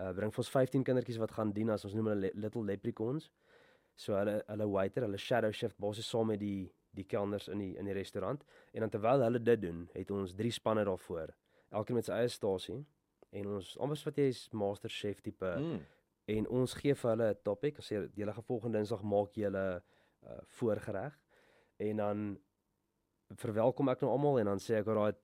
[0.00, 2.64] Uh bring vir ons 15 kindertjies wat gaan dien as ons noem hulle le- little
[2.66, 3.30] leprechauns.
[3.96, 6.66] So hulle hulle waiter, hulle shadow shift basies saam met die
[6.96, 8.40] die kelners in die in die restaurant
[8.72, 11.34] en dan terwyl hulle dit doen, het ons drie spanne daarvoor.
[11.76, 12.78] Elkeen met sy eie stasie
[13.36, 15.80] en ons amper wat jy is master chef tipe Mm.
[16.26, 17.76] En ons gee vir hulle 'n topic.
[17.78, 19.82] Ons sê julle gaan volgende Dinsdag maak julle
[20.26, 21.18] uh, voorgereg
[21.78, 22.38] en dan
[23.34, 25.14] verwelkom ek nou almal en dan sê ek alraai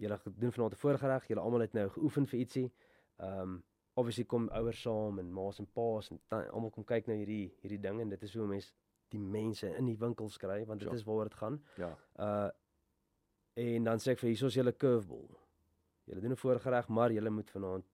[0.00, 1.26] julle doen vanaand 'n voorgereg.
[1.28, 2.72] Julle almal het nou geoefen vir ietsie.
[3.18, 3.64] Ehm um,
[3.94, 7.80] obviously kom ouers saam en ma's en pa's en almal kom kyk na hierdie hierdie
[7.80, 8.72] ding en dit is hoe mense
[9.10, 10.94] die mense in die winkels kry want dit Ja.
[10.94, 11.64] is waaroor dit gaan.
[11.76, 11.96] Ja.
[12.18, 12.50] Uh
[13.56, 15.28] en dan sê ek vir hier is julle curveball.
[16.06, 17.84] Julle doen 'n voorgereg, maar julle moet vanaand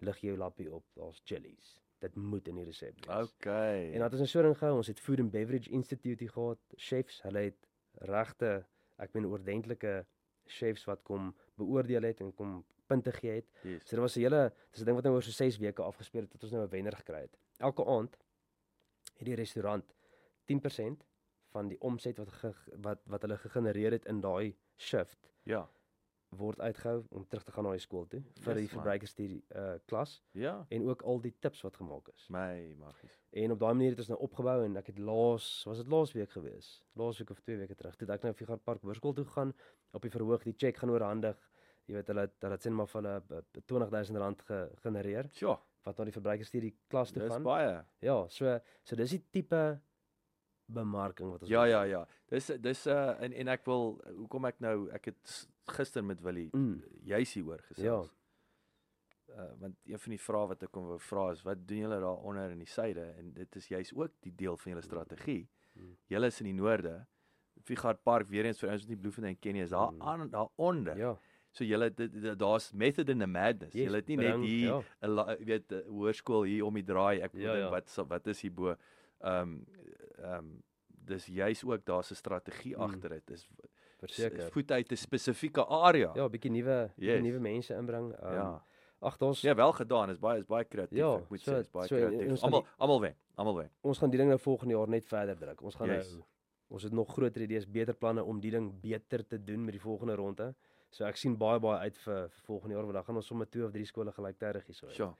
[0.00, 0.84] lig jou lappie op.
[0.94, 1.81] Daar's chillies.
[2.02, 3.30] Dit moet in die resep wees.
[3.30, 3.84] Okay.
[3.92, 4.76] En dan het ons 'n soring gehou.
[4.76, 6.58] Ons het Food and Beverage Institute gehad.
[6.76, 7.68] Chefs, hulle het
[8.10, 8.64] regte,
[8.98, 10.06] ek meen oordentlike
[10.46, 13.46] chefs wat kom beoordeel het en kom punte gee het.
[13.62, 13.86] yes.
[13.86, 16.22] So dit was 'n hele dis 'n ding wat nou oor so 6 weke afgespeel
[16.22, 17.36] het tot ons nou 'n wenner gekry het.
[17.58, 18.16] Elke aand
[19.16, 19.94] het die restaurant
[20.44, 21.04] 10%
[21.52, 25.68] van die omset wat ge, wat wat hulle gegenereer het in daai shift Ja.
[26.36, 28.72] Word uitgehou om terug te gaan na die skool toe vir Yes, die man.
[28.76, 30.66] verbruikersstudie uh klas Ja.
[30.70, 32.26] en ook al die tips wat gemaak is.
[32.30, 33.18] My magies.
[33.32, 36.12] En op daai manier het ons nou opgebou en ek het laas was dit laas
[36.12, 36.82] week gewees.
[36.94, 37.96] Laas week of 2 weke terug.
[37.96, 39.52] Toe ek nou Figart Park Hoërskool toe gegaan
[39.92, 41.36] op die verhoog, die cheque gaan oorhandig.
[41.86, 45.58] Jy weet hulle hulle het sê maar vir hulle eh, 20000 rand gegenereer Sjoe.
[45.84, 47.42] wat na die verbruikersstudie klas toe Dis gaan.
[47.42, 47.84] baie.
[48.00, 49.80] Ja, so so dis die tipe
[50.72, 52.06] bemarking wat ons Ja ja ja.
[52.30, 55.32] Dis dis uh en en ek wil hoekom ek nou ek het
[55.66, 56.82] gister met Willie Mm.
[57.02, 58.06] juis hieroor gesels.
[58.06, 58.18] Ja.
[59.34, 62.00] Uh want een van die vrae wat ek kom wou vra is wat doen julle
[62.00, 65.48] daar onder in die suide en dit is juis ook die deel van julle strategie.
[65.74, 65.96] Mm.
[66.06, 67.06] Julle is in die noorde.
[67.64, 70.02] Figart Park weer eens vir ons wat nie Bloemfontein ken nie is daar Mm.
[70.02, 70.96] aan daar onder.
[70.98, 71.14] Ja.
[71.52, 71.90] So julle
[72.36, 73.72] daar's method in the madness.
[73.74, 74.82] Yes, julle het nie net bring- hier ja.
[75.06, 77.20] 'n jy weet 'n hoërskool hier om die draai.
[77.22, 77.70] Ek Ja, ja, dink ja.
[77.70, 78.76] wat wat is hier bo?
[79.20, 79.66] Ehm um,
[80.18, 82.82] ehm um, dis juis ook daar's 'n strategie Mm.
[82.82, 83.30] agter dit.
[83.30, 83.48] Is
[84.06, 84.50] Verseker.
[84.50, 86.12] voet uit 'n spesifieke area.
[86.14, 87.22] Ja, 'n bietjie nuwe Yes.
[87.22, 88.12] nuwe mense inbring.
[88.22, 88.62] Um, ja.
[89.00, 90.10] Ag, daar's Ja, wel gedaan.
[90.10, 90.98] Is baie is baie kreatief.
[90.98, 92.30] Ja, ek moet so- sê, is baie so kreatief.
[92.30, 93.14] ons Almal almal wen.
[93.36, 93.70] Almal wen.
[93.82, 95.60] ons gaan die ding nou volgende jaar net verder druk.
[95.62, 96.12] Ons gaan Yes.
[96.12, 96.22] nou
[96.70, 99.80] ons het nog groter idees, beter planne om die ding beter te doen met die
[99.80, 100.54] volgende ronde.
[100.90, 103.46] So ek sien baie baie uit vir, vir volgende jaar want dan gaan ons sommer
[103.50, 104.86] twee of drie skole gelyktydig hierso.
[104.86, 104.92] hê.
[104.92, 105.14] Sure.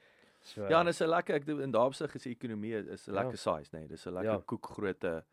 [0.44, 3.12] So Ja, en dis 'n lekker ek doen in daarbesig is die ekonomie is 'n
[3.14, 3.22] Ja.
[3.22, 3.78] lekker size, nê.
[3.80, 4.42] Nee, dis 'n lekker Ja.
[4.46, 5.24] koekgrootte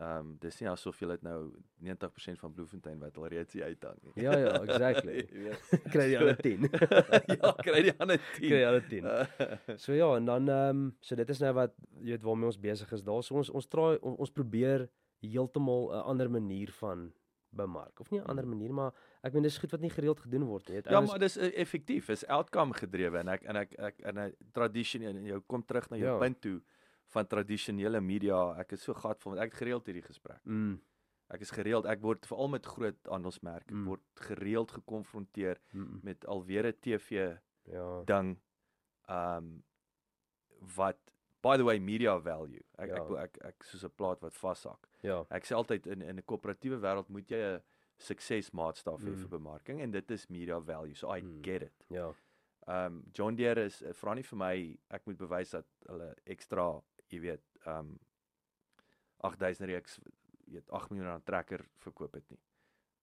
[0.00, 1.52] Ehm um, dis nie asof jy dit nou
[1.84, 4.14] 90% van Bloemfontein wat al reeds hier uithang nie.
[4.24, 5.18] Ja, ja, exactly.
[5.46, 5.56] Jy
[5.92, 6.64] kry die ander 10.
[7.42, 8.46] ja, kry die ander 10.
[8.48, 9.76] kry die ander 10.
[9.76, 12.60] So ja, en dan ehm um, so dit is nou wat jy weet waarmee ons
[12.60, 13.04] besig is.
[13.04, 14.88] Daar so ons ons try on, ons probeer
[15.20, 17.12] heeltemal 'n ander manier van
[17.52, 18.00] bemark.
[18.00, 20.68] Of nie 'n ander manier, maar ek meen dis goed wat nie gereeld gedoen word
[20.68, 20.80] nie.
[20.80, 20.90] Hmm.
[20.92, 24.32] Ja, maar dis uh, effektief, is outcome gedrewe en ek en ek ek en 'n
[24.52, 26.18] tradisie en jou kom terug na jou Ja.
[26.18, 26.62] punt toe
[27.12, 28.54] van tradisionele media.
[28.58, 30.40] Ek is so gatvol want ek het gereeld hierdie gesprek.
[30.44, 30.78] mm,
[31.32, 33.86] Ek is gereeld, ek word veral met groot handelsmerke Mm.
[33.86, 38.02] word gereeld gekonfronteer mm, mm, met alweer 'n TV ja.
[38.04, 38.36] ding
[39.08, 39.62] um
[40.76, 40.98] wat
[41.42, 42.62] by the way media value.
[42.78, 42.96] Ek Ja.
[42.96, 44.88] ek wil- ek ek soos 'n plaat wat vashak.
[45.02, 45.24] Ja.
[45.30, 47.62] Ek sê altyd in in 'n koöperatiewe wêreld moet jy 'n
[47.98, 49.16] suksesmaatstaf hê Mm.
[49.16, 50.94] vir bemarking en dit is media value.
[50.94, 51.42] So I Mm.
[51.42, 51.84] get it.
[51.88, 52.12] Ja.
[52.68, 56.80] Um John Deere is uh, vra nie vir my ek moet bewys dat hulle ekstra,
[57.12, 57.98] jy weet, um
[59.22, 59.98] 8000 reeks
[60.52, 62.40] weet 8 miljoen rand trekker verkoop het nie.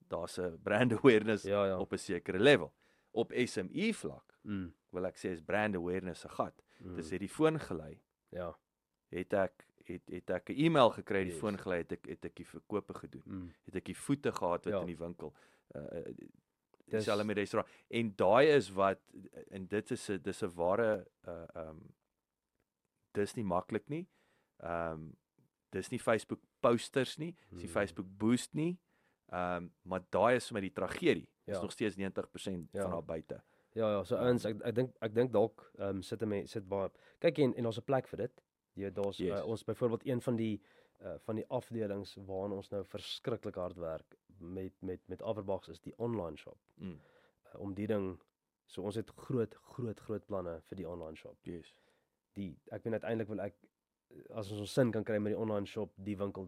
[0.09, 1.79] Daar's 'n brand awareness Ja, ja.
[1.79, 2.73] op 'n sekere level.
[3.11, 6.61] Op SME vlak Mm, wil ek sê is brand awareness 'n gat.
[6.79, 8.01] mm, Dis het die foon gelei.
[8.29, 8.55] ja.
[9.09, 11.39] Het ek het het ek 'n e-mail gekry, die Yes.
[11.39, 13.23] foon gelei, het ek het ek die verkope gedoen.
[13.25, 13.51] Mm.
[13.65, 14.79] Het ek die voete gehad wat Ja.
[14.79, 15.33] in die winkel.
[15.75, 15.81] Uh
[16.89, 17.73] Dis- dieselfde met restaurant.
[17.87, 18.99] En daai is wat
[19.49, 21.93] en dit is 'n dis 'n ware uh um
[23.13, 24.07] dis nie maklik nie.
[24.63, 25.15] Um
[25.71, 27.73] dis nie Facebook posters nie, dis nie Hmm.
[27.73, 28.77] Facebook boost nie.
[29.31, 31.27] Um maar daai is vir my die tragedie.
[31.45, 31.61] Dis Ja.
[31.61, 32.81] nog steeds 90% Ja.
[32.81, 33.41] van daar buite.
[33.75, 36.51] Ja ja, so ouens, ek ek dink ek dink dalk ehm um, sit 'n mens
[36.51, 36.89] sit baie.
[37.19, 38.41] Kyk en en ons 'n plek vir dit.
[38.75, 39.39] Jy weet daar's Yes.
[39.39, 40.61] uh, ons byvoorbeeld een van die
[41.01, 45.79] uh, van die afdelings waaraan ons nou verskriklik hard werk met met met Averbachs is
[45.79, 46.57] die online shop.
[46.77, 46.99] Mm.
[47.53, 48.19] Uh, om die ding
[48.65, 51.37] so ons het groot groot groot planne vir die online shop.
[51.43, 51.73] Yes.
[52.39, 55.39] Die ek weet uiteindelik wil ek uh, as ons ons sin kan kry met die
[55.39, 56.47] online shop, die winkel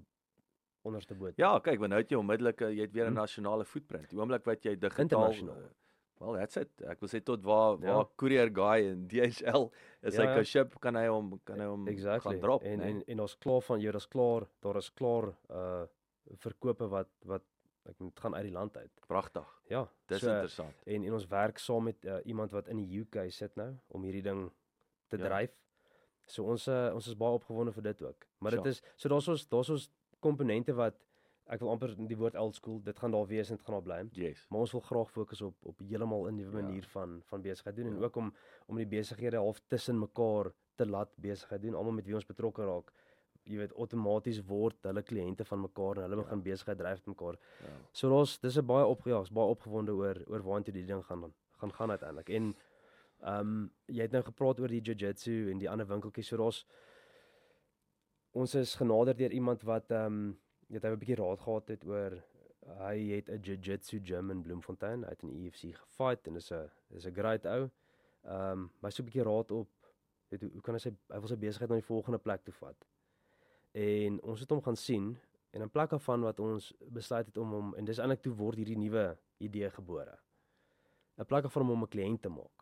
[0.87, 1.37] onderste boot.
[1.37, 3.21] Ja, kyk, want nou het jy onmiddellik 'n jy het weer 'n Hm.
[3.21, 4.09] nasionale footprint.
[4.09, 5.55] Die oomblik wat jy digitaal uh,
[6.21, 6.69] Well, that's it.
[6.85, 7.95] Ek wil sê tot waar Ja.
[7.95, 9.71] waar courier guy in DHL
[10.03, 12.33] is Ja, hy kan ship, kan hy hom kan hy hom exactly.
[12.33, 12.89] gaan drop, en, nee.
[12.91, 15.85] en en ons klaar van jou, daar's klaar, daar is klaar uh
[16.37, 17.41] verkope wat wat
[17.89, 18.91] ek moet gaan uit die land uit.
[19.07, 19.47] Pragtig.
[19.69, 20.73] Ja, Dis so, interessant.
[20.85, 24.03] en en ons werk saam met uh, iemand wat in die UK sit nou om
[24.03, 24.51] hierdie ding
[25.09, 25.23] te Ja.
[25.27, 25.51] dryf.
[26.31, 28.25] So ons uh, ons is baie opgewonde vir dit ook.
[28.39, 28.69] Maar dit Sure.
[28.69, 30.95] is so daar's ons daar's ons komponente wat
[31.51, 33.83] ek wil amper die woord old school, dit gaan daar wees en dit gaan daar
[33.83, 34.09] bly.
[34.13, 34.45] Yes.
[34.49, 36.61] Maar ons wil graag fokus op op heeltemal 'n nuwe Ja.
[36.61, 38.03] manier van van besigheid doen en Ja.
[38.05, 38.33] ook om
[38.67, 42.63] om die besighede half tussen mekaar te laat besigheid doen, almal met wie ons betrokke
[42.65, 42.91] raak.
[43.43, 46.21] Jy weet outomaties word hulle kliënte van mekaar en hulle Ja.
[46.21, 47.35] begin besigheid dryf met mekaar.
[47.61, 47.67] Ja.
[47.91, 51.03] So daar's dis 'n baie op ja, is baie opgewonde oor oor waartoe die ding
[51.05, 52.29] gaan gaan gaan uiteindelik.
[52.29, 52.55] En
[53.21, 56.27] ehm um, jy het nou gepraat oor die jiu-jitsu en die ander winkeltjies.
[56.27, 56.65] So daar's
[58.31, 60.39] ons is genader deur iemand wat ehm um,
[60.71, 62.17] het hy 'n bietjie raad gehad het oor
[62.79, 65.03] hy het 'n jiu-jitsu gym in Bloemfontein.
[65.03, 67.69] Het in die UFC gefight en is 'n is 'n great ou.
[68.23, 69.69] Ehm um, maar so 'n bietjie raad op
[70.29, 72.53] weet hoe, hoe kan hy sy hy wil sy besigheid na die volgende plek toe
[72.53, 72.87] vat.
[73.71, 75.17] En ons het hom gaan sien
[75.51, 78.57] en in plaas daarvan wat ons besluit het om hom en dis eintlik toe word
[78.61, 80.17] hierdie nuwe idee gebore.
[81.17, 82.60] In plaas daarvan om hom 'n kliënt te maak.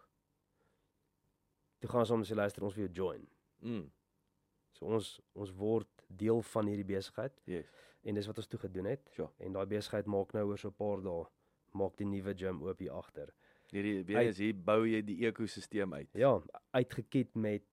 [1.79, 3.25] Toe gaan ons hom sê luister ons wil jou join.
[3.61, 3.85] Mm.
[4.77, 7.67] So ons ons word deel van hierdie besigheid Yes.
[8.03, 9.09] en dis wat ons toe gedoen het.
[9.15, 9.29] Sure.
[9.39, 11.25] En daai besigheid maak nou oor so 'n paar dae
[11.73, 13.33] maak die nuwe gym oop hier agter.
[13.71, 16.09] Hierdie weer eens hier bou jy die ekosisteem uit.
[16.13, 16.41] Ja,
[16.73, 17.63] uitgekit met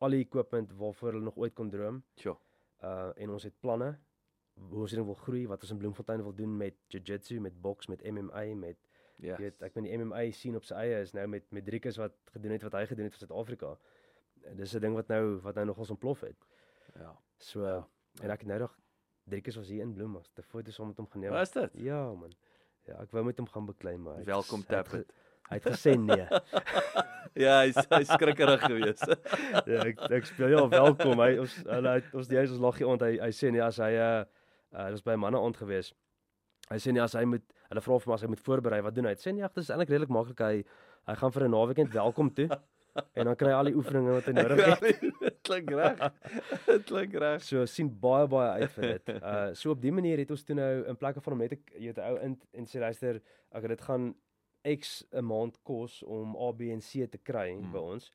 [0.00, 2.02] al die equipment waarvoor hulle nog ooit kon droom.
[2.16, 2.38] Sure.
[2.82, 3.98] Uh en ons het planne
[4.68, 7.88] hoe ons dit wil groei, wat ons in Bloemfontein wil doen met jiu-jitsu, met boks,
[7.88, 8.76] met MMA, met
[9.20, 9.36] Ja.
[9.36, 11.96] Jy weet, ek ben die MMA sien op sy eie is nou met met Driekus
[12.00, 13.74] wat gedoen het wat hy gedoen het vir Suid-Afrika.
[14.56, 16.36] Dis 'n ding wat nou wat nou nogals ontplof het.
[16.96, 17.12] Ja.
[17.38, 17.86] So Ja.
[18.22, 18.78] en ek het nou nog
[19.28, 21.30] Driekus was hier in Bloem, was te foto's saam met hom geneem.
[21.30, 21.70] Wat is dit?
[21.74, 22.32] Ja man.
[22.86, 24.16] Ja, ek wou met hom gaan beklei maar.
[24.16, 25.04] het Welkom ges-
[25.50, 26.26] hy het gesê nee.
[27.34, 29.06] Ja, hy's hy's skrikkerig geweest.
[29.70, 31.20] ja, ek ek speel ja, welkom.
[31.20, 33.76] Hy ons hulle ons die huis ons lag hier ont hy hy sê nee as
[33.78, 34.24] hy uh
[34.72, 35.92] uh dit was by manne aand gewees.
[36.70, 38.94] Hy sê nee as hy moet hulle vra vir hom as hy moet voorberei, wat
[38.96, 39.14] doen hy?
[39.16, 40.40] Hy sê nee, ag, dit is eintlik redelik maklik.
[40.42, 40.64] Hy
[41.08, 42.48] hy gaan vir 'n naweekend welkom toe
[43.18, 45.04] en dan kry hy al die oefeninge wat hy nodig het.
[45.20, 46.00] Dit klink reg.
[46.66, 47.42] Dit klink reg.
[47.46, 49.12] So sien baie baie uit vir dit.
[49.22, 51.62] Uh so op die manier het ons toe nou in plekke van om net 'n
[51.78, 54.14] jy weet 'n ou in en sê luister, ek dit gaan
[54.76, 57.64] X 'n maand kos om A B en C te kry Mm.
[57.64, 57.72] mm.
[57.72, 58.12] by ons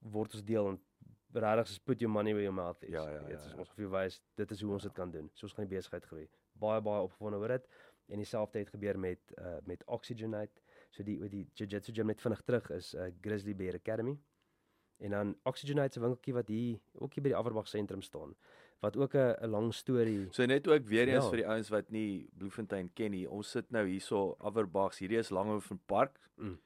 [0.00, 0.78] word ons deel en
[1.34, 2.90] regtig is put your money where your mouth is.
[2.90, 3.58] Ja, ja, weet, ja, soos ja.
[3.58, 5.30] Ons jou wys dit is hoe ons dit kan doen.
[5.34, 6.28] So ons gaan die besigheid groei.
[6.54, 7.66] Baie baie opgewonde oor dit.
[8.08, 10.60] En dieselfde het gebeur met uh met Oxygenate.
[10.90, 14.18] So die die Jiu-Jitsu gym net vinnig terug is uh Grizzly Bear Academy.
[14.98, 18.34] En dan Oxygenate se winkeltjie wat hier ook hier by die Averbag sentrum staan
[18.80, 20.28] wat ook 'n 'n lang storie.
[20.32, 21.30] So net ook weer eens Ja.
[21.30, 23.30] vir die ouens wat nie Bloemfontein ken nie.
[23.30, 24.98] Ons sit nou hierso Averbags.
[24.98, 26.18] Hierdie is Langhoven Park.
[26.36, 26.58] Mm.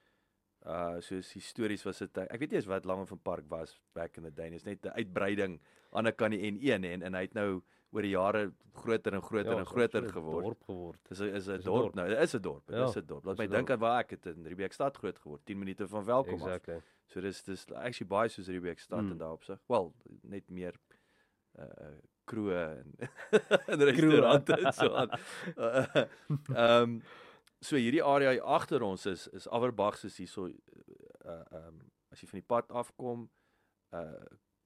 [0.67, 4.25] Uh soos histories was dit ek weet nie eens wat Langhoven Park was back in
[4.25, 4.51] the day.
[4.51, 5.61] Dit is net 'n uitbreiding
[5.93, 9.23] aan die kant die N1 en en hy het nou oor die jare groter en
[9.23, 10.45] groter en so- groter so geword.
[10.45, 11.01] Dorp geword.
[11.09, 11.95] Dis is 'n Dis 'n dorp dorp.
[11.95, 12.09] nou.
[12.09, 12.67] Dit is 'n dorp.
[12.67, 13.25] Dit Ja, is 'n dorp.
[13.25, 15.41] Laat my dink aan waar ek het in Riebeekstad groot geword.
[15.45, 16.47] 10 minute van Welkom af.
[16.47, 16.81] Exactly.
[17.07, 19.11] So dis dis actually baie soos Riebeekstad Mm.
[19.11, 19.59] in daai opsig.
[19.67, 20.75] Wel, net meer
[21.59, 21.65] uh
[22.25, 22.95] kroe en
[23.67, 25.11] en restaurante en so aan.
[25.57, 25.87] Uh,
[26.55, 27.03] Ehm um,
[27.61, 30.53] so hierdie area hier agter ons is is Averbag is hierso uh
[31.51, 33.31] ehm um, as jy van die pad afkom,
[33.95, 34.13] uh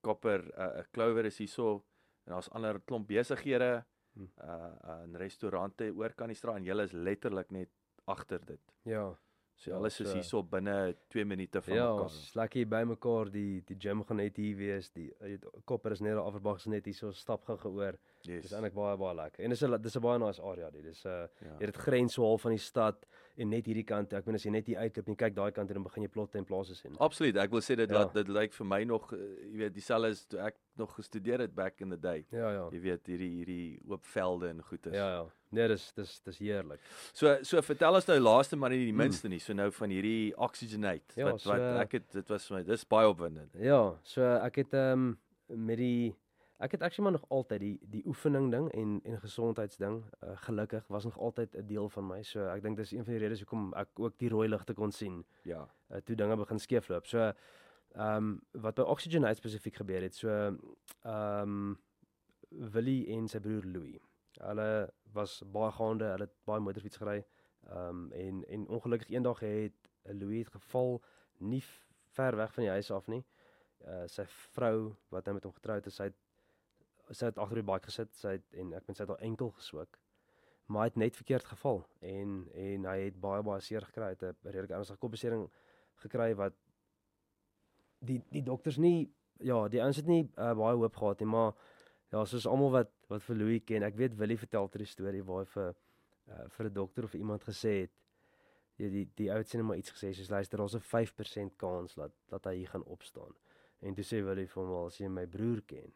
[0.01, 1.85] Kopper uh Clover is hierso
[2.27, 3.85] en daar's ander klomp besighede
[4.16, 7.70] uh in restaurante oor kan die straat en julle is letterlik net
[8.07, 8.61] agter dit.
[8.85, 9.14] Ja.
[9.57, 12.03] So Ja, alles is so- hierso binne 2 minute van Ja, mekaar.
[12.05, 13.31] ons is lekker by mekaar.
[13.31, 14.91] Die die gym gaan net hier wees.
[14.91, 17.99] Die jy weet, kopper is net daar Averbag is net hier so stap gou geoor.
[18.23, 18.43] Yes.
[18.43, 19.45] Dis eintlik baie baie lekker.
[19.45, 20.83] En dis 'n dis 'n baie nice area dit.
[20.83, 21.47] Dis 'n uh, ja.
[21.59, 23.07] jy het dit grens so half van die stad
[23.39, 24.12] en net hierdie kant.
[24.12, 26.09] Ek bedoel as jy net hier uitloop en kyk daai kant toe dan begin jy
[26.09, 26.97] plotte en plase sien.
[26.99, 27.37] Absoluut.
[27.37, 27.99] Ek wil sê dit Ja.
[27.99, 29.18] laat dit lyk vir my nog uh,
[29.53, 32.24] jy weet dieselfde as toe ek nog gestudeer het back in the day.
[32.30, 32.68] Ja ja.
[32.72, 34.93] Jy weet hierdie hierdie oop velde en goed is.
[34.95, 35.24] Ja ja.
[35.53, 36.80] Nee, dis dis dis heerlik.
[37.12, 38.97] So so vertel ons nou laaste maar nie die Mm.
[38.99, 39.39] minste nie.
[39.39, 42.62] So nou van hierdie oxygenate Ja, wat so- wat ek het dit was vir my
[42.64, 43.51] dis baie opwindend.
[43.61, 45.18] Ja, so ek het ehm um,
[45.66, 46.14] met die
[46.62, 50.86] ek het actually maar nog altyd die die oefening ding en en gesondheidsding uh, gelukkig
[50.86, 52.22] was nog altyd 'n deel van my.
[52.22, 54.92] So ek dink dis een van die redes hoekom ek ook die rooi ligte kon
[54.92, 55.68] sien Ja.
[55.90, 57.06] uh, toe dinge begin skeefloop.
[57.06, 57.18] So
[57.94, 60.14] ehm um, wat by Oxygenate spesifiek gebeur het.
[60.14, 60.56] So ehm
[61.42, 61.78] um,
[62.72, 63.98] Willie en sy broer Louis.
[64.40, 67.24] Hulle was baie gaande, hulle het baie motorfiets gery.
[67.68, 71.02] Ehm um, en en ongelukkig eendag het Louis het geval
[71.38, 71.62] nie
[72.12, 73.24] ver weg van die huis af nie.
[73.86, 76.18] Uh sy vrou wat nou met hom getroud is, sy het
[77.12, 79.50] sy het agter die bike gesit, sy het en ek meen sy het haar enkel
[79.50, 79.98] geswik.
[80.66, 84.16] maar hy het net verkeerd geval en en hy het baie baie seer gekry, hy
[84.16, 85.50] het 'n redelike ernstige kopbesering
[86.04, 86.54] gekry wat
[87.98, 91.52] die die dokters nie ja, die ouens het nie uh, baie hoop gehad nie, maar
[92.12, 95.24] ja, soos almal wat wat vir Louis ken, ek weet Willie vertel ter die storie
[95.26, 97.92] waar hy vir uh, vir 'n dokter of iemand gesê het
[98.76, 101.94] ja, die die ou het sien maar iets gesê soos luister, daar's 'n 5% kans
[101.94, 103.34] dat dat hy hier gaan opstaan.
[103.82, 105.92] En toe sê Willie vir hom al as jy my broer ken,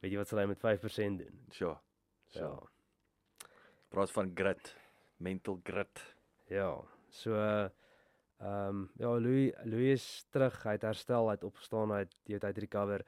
[0.00, 1.40] weet jy wat sal hy met 5% doen?
[1.50, 1.78] Sure.
[2.36, 2.40] Ja.
[2.40, 2.52] Ja.
[3.88, 4.74] Praat van grit,
[5.16, 6.02] mental grit.
[6.52, 6.72] Ja.
[7.10, 7.70] So ehm
[8.46, 12.38] um, ja, Louis Louis is terug, hy het herstel, hy het opgestaan, hy het jy
[12.38, 13.04] hy het recover.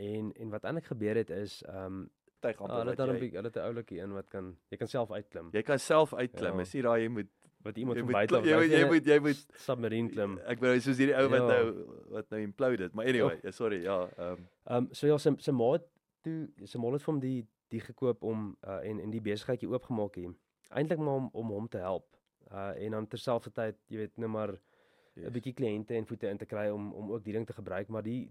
[0.00, 2.08] En en wat eintlik gebeur het is ehm um,
[2.40, 4.12] Tyg ah, amper hulle het wat dan 'n jy, bietjie hulle het 'n oulikie in
[4.16, 5.50] wat kan jy kan self uitklim.
[5.52, 6.54] jy kan self uitklim.
[6.54, 6.60] Ja.
[6.60, 7.28] Is nie daai jy moet
[7.62, 10.38] Wat iemand jy van moet buite af jy moet jy moet jy moet submarine klim.
[10.48, 11.46] Ek bedoel soos hierdie ou wat Ja.
[11.46, 15.18] nou wat nou imploded, maar anyway, ja, sorry, ja, ehm um, Ehm um, so ja,
[15.18, 15.84] sy sy ma het
[16.24, 19.70] toe sy ma het vir hom die die gekoop om uh, en en die besigheidjie
[19.70, 20.34] oopgemaak hier.
[20.70, 22.16] Eintlik maar om om hom te help.
[22.50, 25.32] Uh en dan terselfdertyd, jy weet, nou maar 'n yes.
[25.32, 28.02] bietjie kliënte en voete in te kry om om ook die ding te gebruik, maar
[28.02, 28.30] die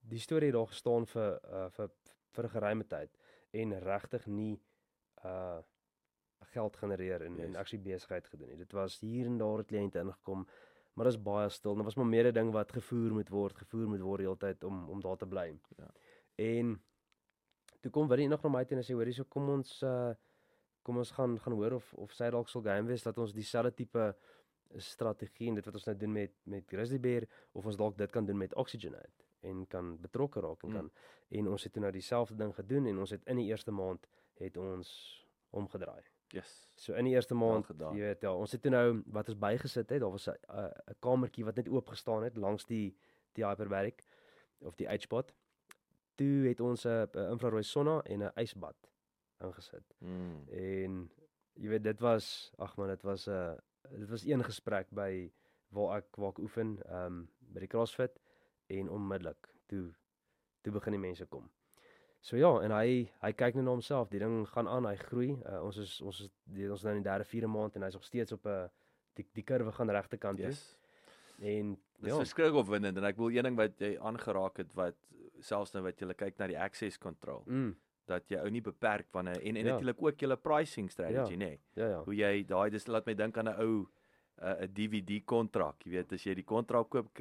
[0.00, 1.90] die storie het daar gestaan vir uh vir
[2.36, 3.18] vir 'n geruime tyd
[3.50, 4.60] en regtig nie
[5.24, 5.60] uh
[6.50, 7.44] geld genereer en yes.
[7.46, 8.56] en aksie besigheid gedoen nie.
[8.56, 10.46] Dit was hier en daar kliënte ingekom,
[10.94, 11.74] maar dit is baie stil.
[11.74, 14.38] Dit was maar meer 'n ding wat gevoer moet word, gevoer moet word die hele
[14.38, 15.58] tyd om om daar te bly.
[15.76, 15.90] Ja.
[16.34, 16.80] En
[17.80, 20.12] toe kom Willie nog na my toe en hy sê hoor hierso kom ons uh
[20.82, 23.74] kom ons gaan gaan hoor of of sy dalk sal game wees dat ons dieselfde
[23.76, 24.14] tipe
[24.76, 28.10] strategie en dit wat ons nou doen met met Grizzly Bear of ons dalk dit
[28.10, 30.74] kan doen met Oxygenate en kan betrokke raak en Mm.
[30.76, 30.90] kan
[31.30, 34.06] en ons het toe nou dieselfde ding gedoen en ons het in die eerste maand
[34.34, 34.88] het ons
[35.50, 36.02] omgedraai.
[36.32, 36.68] Yes.
[36.76, 37.96] So in die eerste maand, gedaan.
[37.96, 40.36] jy weet ja, ons het toe nou wat ons bygesit het, daar was 'n
[40.90, 42.96] 'n kamertjie wat net oop gestaan het langs die
[43.34, 44.02] die hyperbaric
[44.60, 45.32] of die H-bot.
[46.20, 48.90] Toe het ons 'n 'n infrarooi sonna en 'n ysbad
[49.40, 49.94] ingesit.
[49.98, 50.48] Mm.
[50.48, 51.10] En
[51.54, 53.54] jy weet dit was ag man, dit was 'n uh,
[53.98, 55.30] dit was een gesprek by
[55.68, 58.20] waar ek waar ek oefen, ehm um, by die CrossFit
[58.66, 59.94] en onmiddellik toe
[60.62, 61.50] toe begin die mense kom.
[62.20, 64.10] So ja, en hy hy kyk net na homself.
[64.12, 65.30] Die ding gaan aan, hy groei.
[65.46, 67.86] Uh, ons is ons is die, ons is nou in die derde, vierde maand en
[67.86, 68.68] hy's nog steeds op 'n
[69.16, 70.52] die die kurwe gaan regte kant toe.
[70.52, 70.76] Yes.
[71.40, 74.96] En Dis ja, verskriklik opwindend en ek wil een ding wat jy aangeraak het wat
[75.40, 77.74] selfs nou wat jy kyk na die access control mm,
[78.06, 79.72] dat jy ou nie beperk wanneer en en Ja.
[79.72, 81.36] natuurlik ook julle pricing strategy Ja.
[81.38, 81.48] nê.
[81.48, 81.60] Nee.
[81.74, 82.02] ja ja.
[82.04, 83.86] Hoe jy daai dis laat my dink aan 'n ou
[84.42, 87.18] uh, 'n DVD kontrak, jy weet as jy die kontrak koop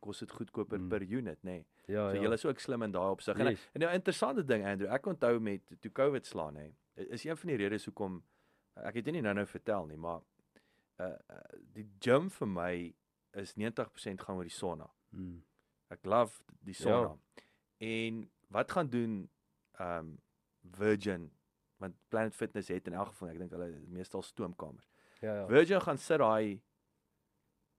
[0.00, 0.88] kos dit goedkoper Mm.
[0.88, 1.50] per unit nê.
[1.50, 1.66] Nee.
[1.86, 2.22] Ja So ja.
[2.22, 3.38] julle is ook slim in daai opsig.
[3.38, 3.68] En, Yes.
[3.74, 6.70] en 'n interessante ding Andrew, ek onthou met toe COVID slaan hè.
[6.96, 8.22] Is een van die redes hoekom
[8.76, 10.20] ek het dit nie nou-nou vertel nie, maar
[11.00, 11.14] uh, uh
[11.72, 12.94] die gym vir my
[13.32, 14.90] is 90% gaan oor die sauna.
[15.10, 15.42] Mm,
[15.90, 17.08] Ek love die sauna.
[17.08, 17.33] Ja.
[17.78, 19.28] En wat gaan doen
[19.80, 20.18] um
[20.70, 21.30] Virgin
[21.76, 24.88] want Planet Fitness het in elk geval ek dink hulle meestal stoomkamers.
[25.20, 25.46] ja ja.
[25.46, 26.60] Virgin gaan sit daai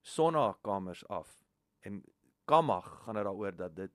[0.01, 1.37] sauna kamers af
[1.81, 2.03] en
[2.45, 3.91] Kamag gaan dit daaroor dat dit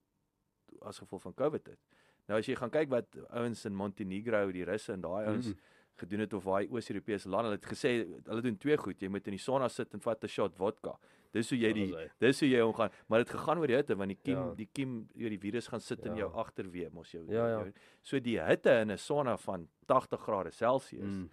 [0.83, 1.85] as gevolg van COVID is.
[2.27, 5.59] Nou as jy gaan kyk wat ouens in Montenegro, die Russe en daai ouens Mm.
[6.01, 7.91] gedoen het of daai Oos-Europese lande, hulle het gesê
[8.27, 9.01] hulle doen twee goed.
[9.01, 10.99] Jy moet in die sauna sit en vat 'n shot vodka.
[11.33, 13.95] Dis hoe jy die dis hoe jy hom gaan, maar dit gegaan oor die hitte
[13.97, 14.55] want die kiem Ja.
[14.55, 16.19] die kiem oor die virus gaan sit in Ja.
[16.27, 17.25] jou agterweë mos jou.
[17.31, 17.59] Ja, ja.
[17.65, 17.73] jou-
[18.03, 21.05] So die hitte in 'n sauna van 80 grade Celsius.
[21.05, 21.31] Mm,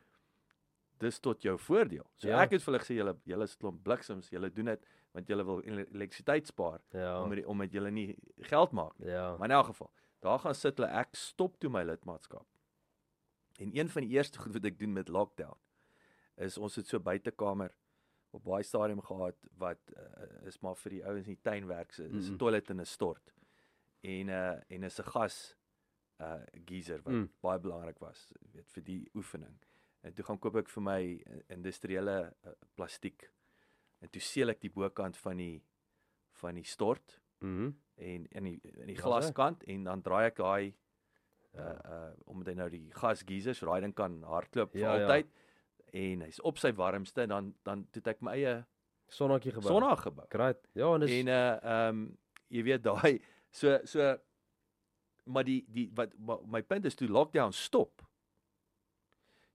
[0.99, 2.05] dis tot jou voordeel.
[2.15, 2.41] So Ja.
[2.41, 5.43] ek het vir hulle gesê julle julle is klomp bliksems, julle doen dit want julle
[5.45, 7.23] wil ele- elektrisiteit spaar ja.
[7.23, 9.09] omdat die- omdat julle nie geld maak nie.
[9.09, 9.35] Ja.
[9.37, 9.91] Maar in elk geval,
[10.21, 12.45] daar gaan sit hulle ek stop toe my lidmaatskap.
[13.59, 15.57] En een van die eerste goed wat ek doen met lockdown
[16.37, 17.71] is ons het so buitekamer
[18.31, 21.91] op baie stadium gehad wat uh, is maar vir die ouens in die tuin werk,
[21.93, 23.33] so is 'n Mm, toilet en 'n stort.
[24.03, 25.55] En uh en is 'n gas
[26.21, 27.29] uh geyser wat Mm.
[27.41, 29.57] baie belangrik was, weet vir die oefening.
[30.03, 33.31] En toe gaan koop ek vir my industriële uh, plastiek.
[34.01, 35.61] En toe seël ek die bokant van die
[36.31, 37.71] van die stort Mhm.
[37.95, 40.73] en in die in die Ja, glaskant en dan draai ek daai
[41.55, 41.81] uh Ja.
[41.85, 45.07] uh omdat hy nou die gas geyser, so daai ding kan hardloop vir Ja, ja.
[45.93, 48.65] En hy's op sy warmste en dan dan het ek my eie
[49.09, 49.71] Sonnetjie gebou.
[49.71, 50.25] sonna gebou.
[50.29, 50.67] Great.
[50.75, 52.17] Ja, en dis En uh ehm um,
[52.49, 53.21] jy weet daai
[53.51, 54.17] so so
[55.25, 58.01] maar die die wat maar my punt is toe lockdown stop.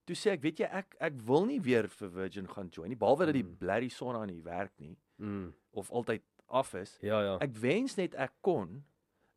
[0.05, 2.97] Toe sê ek, weet jy, ek ek wil nie weer vir Virgin gaan join nie,
[2.99, 3.57] behalwe dat die Mm.
[3.61, 6.99] blerry sonna nie werk nie mm, of altyd af is.
[7.03, 7.37] ja ja.
[7.41, 8.85] Ek wens net ek kon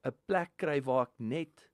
[0.06, 1.70] 'n plek kry waar ek net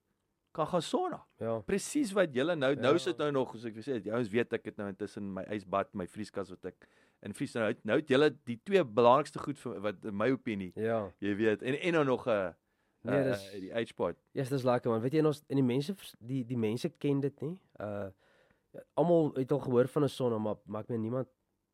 [0.81, 1.25] sonna.
[1.39, 1.59] ja.
[1.65, 2.97] Presies wat julle nou nou Ja.
[2.97, 5.43] sit nou nog soos ek gesê het, die ouens weet ek het nou intussen my
[5.49, 6.87] ysbad, my vrieskas wat ek
[7.23, 10.71] in vries nou nou het julle die twee belangrikste goed vir wat in my opinie,
[10.75, 11.11] Ja.
[11.19, 12.55] jy weet, en en dan nog 'n
[13.03, 14.15] Nee, uh, dis- die H-pod.
[14.33, 15.01] Ja, yes, dis lekker man.
[15.01, 17.59] Weet jy ons en die mense die die mense ken dit nie.
[17.79, 18.09] Uh
[18.95, 21.27] almal het al gehoor van 'n sonne, maar maar ek meen niemand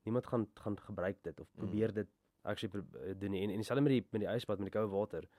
[0.05, 1.59] niemand gaan gaan gebruik dit of Mm.
[1.65, 2.07] probeer dit
[2.43, 3.43] actually pro- eh, doen nie.
[3.43, 5.23] En en dieselfde met die met die ysbad met die koue water.
[5.23, 5.29] Uh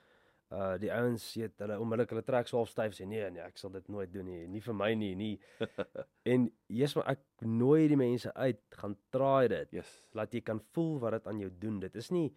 [0.81, 3.69] die ouens weet hulle onmiddellik hulle trek so half styf sê nee nee ek sal
[3.69, 5.39] dit nooit doen nie nie vir my nie nie
[6.33, 9.91] en yes maar ek nooi die mense uit gaan try dit Yes.
[10.17, 12.33] laat jy kan voel wat dit aan jou doen dit is nie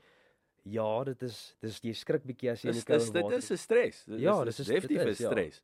[0.64, 3.22] ja dit is dis jy skrik bietjie as jy in Dis die koue dis dit
[3.22, 4.04] water is 'n stres.
[4.04, 5.30] Dit Ja, is- dis is- definitief 'n ja.
[5.30, 5.62] stres.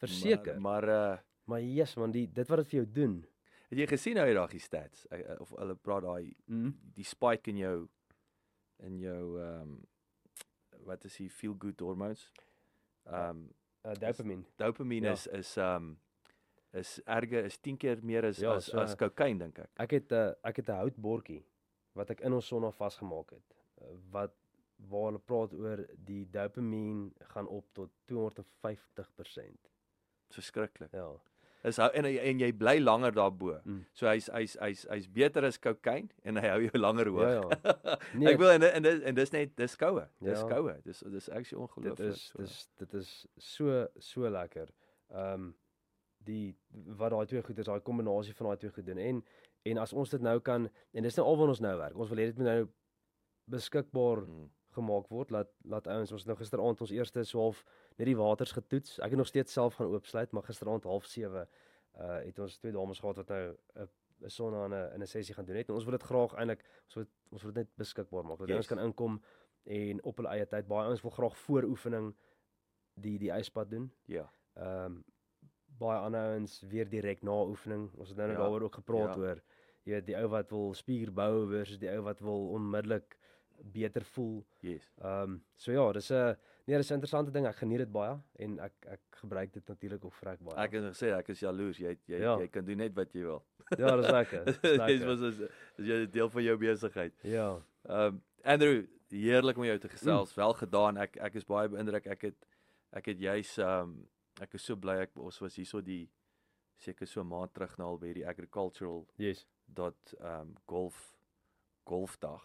[0.00, 3.26] verseker Maar, maar uh maar yes man die dit wat dit vir jou doen
[3.70, 6.74] het jy gesien hoe hy daai stats eh, of hulle praat daai mm.
[6.94, 7.88] die spike in jou
[8.82, 9.80] in jou ehm um,
[10.84, 12.30] wat is die feel good hormones?
[13.06, 13.52] Ehm um,
[13.84, 15.12] uh, dopamine dopamine Ja.
[15.12, 15.98] is is ehm um,
[16.72, 19.70] is erger is 10 keer meer as Ja, as so- as kokain dink ek.
[19.76, 21.44] Ek het 'n uh, ek het 'n houtbordjie
[21.94, 24.34] wat ek in ons sonna vasgemaak het uh, wat
[24.88, 29.68] waar hulle praat oor die dopamine gaan op tot 250%.
[30.30, 30.92] Verskriklik.
[30.92, 31.20] Ja.
[31.64, 33.58] Is hou en en jy bly langer daarbo.
[33.64, 33.82] Mm.
[33.92, 37.26] So hy's hy's hy's hy's beter as kokain en hy hou jou langer hoog.
[37.26, 37.96] Ja, ja.
[38.14, 40.06] Nee, ek wil en en dis en dis net dis koue.
[40.24, 40.46] Dis Ja.
[40.48, 40.76] koue.
[40.84, 42.14] Dis dis actually dit ongelooflik.
[42.14, 44.72] is dis dit is so so lekker.
[45.12, 45.50] Ehm um,
[46.24, 46.54] die
[46.96, 48.98] wat daai twee goed is, daai kombinasie van daai twee goed doen.
[48.98, 49.22] En
[49.68, 51.96] en as ons dit nou kan en dis nou al wat ons nou werk.
[51.96, 52.68] Ons wil hê dit moet nou
[53.50, 54.48] beskikbaar Mm.
[54.76, 55.30] gemaak word.
[55.30, 57.64] Laat laat ouens ons nou gisteraand ons eerste so half
[57.96, 58.98] net die waters getoets.
[58.98, 61.48] Ek het nog steeds self gaan oopsluit, maar gisteraand half 7
[61.98, 63.88] uh het ons twee dames gehad wat nou 'n
[64.24, 65.68] 'n sonna in 'n in 'n sessie gaan doen het.
[65.68, 68.38] En ons wil dit graag eintlik ons wil ons wil dit net beskikbaar maak.
[68.38, 68.56] Dat Yes.
[68.56, 69.22] ouens kan inkom
[69.64, 70.66] en op hulle eie tyd.
[70.66, 72.14] Baie ouens wil graag voor oefening
[72.94, 73.92] die die ijspad doen.
[74.06, 74.30] Ja.
[74.54, 75.04] Ehm um,
[75.78, 77.90] baie ander ouens weer direk na oefening.
[77.96, 79.20] Ons het nou, nou Ja, daaroor ook gepraat ja.
[79.20, 79.42] oor
[79.82, 83.16] jy weet die ou wat wil spier bou versus die ou wat wil onmiddellik
[83.72, 84.44] beter voel.
[84.60, 84.92] Yes.
[85.00, 86.36] Ehm um, so ja, dis 'n
[86.70, 87.46] nee, dis 'n interessante ding.
[87.46, 90.56] Ek geniet dit baie en ek ek gebruik dit natuurlik ook vrek baie.
[90.58, 91.78] Ek het gesê ek is jaloers.
[91.78, 92.38] Jy jy Ja.
[92.38, 93.42] jy kan doen net wat jy wil.
[93.78, 94.44] ja, dis lekker.
[94.82, 95.06] Lekker.
[95.06, 97.12] was is jy deel van jou besigheid.
[97.22, 97.60] Ja.
[97.88, 100.30] Ehm um, Andrew, heerlik om jou te gesels.
[100.36, 100.42] Mm.
[100.42, 100.96] Wel gedaan.
[100.96, 102.06] Ek ek is baie beïndruk.
[102.06, 102.34] Ek het
[102.92, 104.08] ek het juis ehm um,
[104.40, 106.08] ek is so bly ek ons was hierso die
[106.76, 109.46] seker so 'n maand terug nou al by die agricultural Yes.
[109.66, 111.14] dot ehm um, golf
[111.84, 112.42] golfdag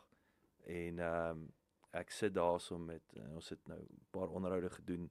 [0.65, 1.53] en ehm um,
[1.95, 5.09] ek sit daarso met uh, ons het nou 'n paar onderhoude gedoen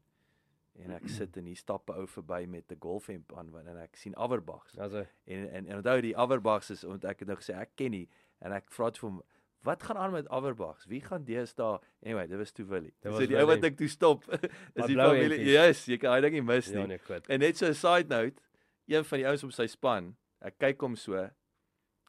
[0.82, 3.76] en ek sit en hier stap 'n ou verby met 'n golfhemp aan want en
[3.76, 7.39] ek sien Averbachs Also en en, en onthou die Averbachs is want ek het nou
[7.39, 8.09] gesê ek ken nie.
[8.41, 9.22] En ek vra toe vir hom
[9.64, 12.95] wat gaan aan met Averbachs wie gaan deesdae anyway dit was toe Willie.
[13.01, 14.26] Dit so die ou wat ek toe stop.
[14.74, 15.53] Is die familie hempies.
[15.53, 16.80] yes jy kan hy ding nie mis nie.
[16.80, 17.20] ja nee.
[17.28, 18.43] En net so 'n side note,
[18.87, 21.30] een van die ouens op sy span, ek kyk hom so.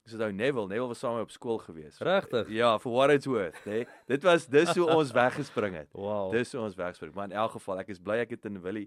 [0.06, 1.96] Dis nou Neville, Neville was saam op skool gewees.
[2.06, 2.50] Regtig?
[2.54, 3.72] Ja, for what it's worth, hè.
[3.72, 3.88] Nee?
[4.06, 5.88] Dit was dis hoe ons weggespring het.
[5.98, 6.28] Wow.
[6.32, 7.14] Dis hoe ons weggespring.
[7.18, 8.84] Maar in elk geval, ek is bly ek het in Willie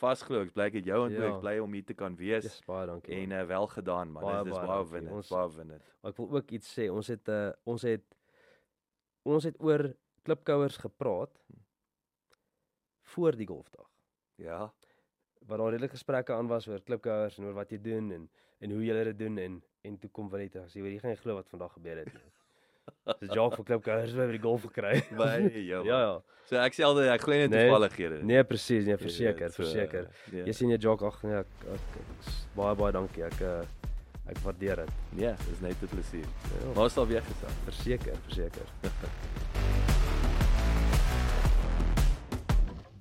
[0.00, 0.40] vasglo.
[0.46, 1.26] Ek bly ek het jou ontmoet.
[1.26, 1.34] Ja.
[1.34, 2.46] Ek bly om hier te kan wees.
[2.48, 3.12] Yes, baie dankie.
[3.18, 3.38] En man.
[3.42, 4.24] uh, wel gedaan, man.
[4.24, 5.90] Baie, Dis dis baie winnend, Ons- baie winnend.
[6.08, 6.86] Ek wil ook iets sê.
[6.90, 8.16] Ons het 'n uh, ons het
[9.28, 9.92] ons het oor
[10.24, 11.36] klipkouers gepraat
[13.12, 13.90] voor die golfdag.
[14.40, 14.72] Ja.
[15.46, 18.30] Waar daar redelike gesprekke aan was oor klipkouers en oor wat jy doen en
[18.62, 20.68] en hoe jy dit doen en en toe kom Willie terug.
[20.70, 22.22] Sê jy gaan nie glo wat vandag gebeur het nie.
[23.20, 24.94] Dis Jacques vir klipkouers by die golf gekry.
[25.20, 25.82] By jou.
[25.86, 26.20] ja ja.
[26.50, 27.66] So ek sê altyd ek glo net Nee.
[27.70, 28.18] toevallighede.
[28.26, 30.04] Nee presies, nee Jy weet, verseker, so, verseker.
[30.34, 30.42] Ja.
[30.46, 32.08] Jy sien jy Jacques ag nee ek, ek, ek, ek
[32.58, 33.22] baie baie dankie.
[33.26, 33.62] Ek uh,
[34.30, 34.92] ek waardeer dit.
[35.22, 36.26] Ja, dis net 'n plesier.
[36.26, 36.30] Ja,
[36.74, 37.56] Maar ons sal weer gesels.
[37.66, 38.66] verseker, verseker.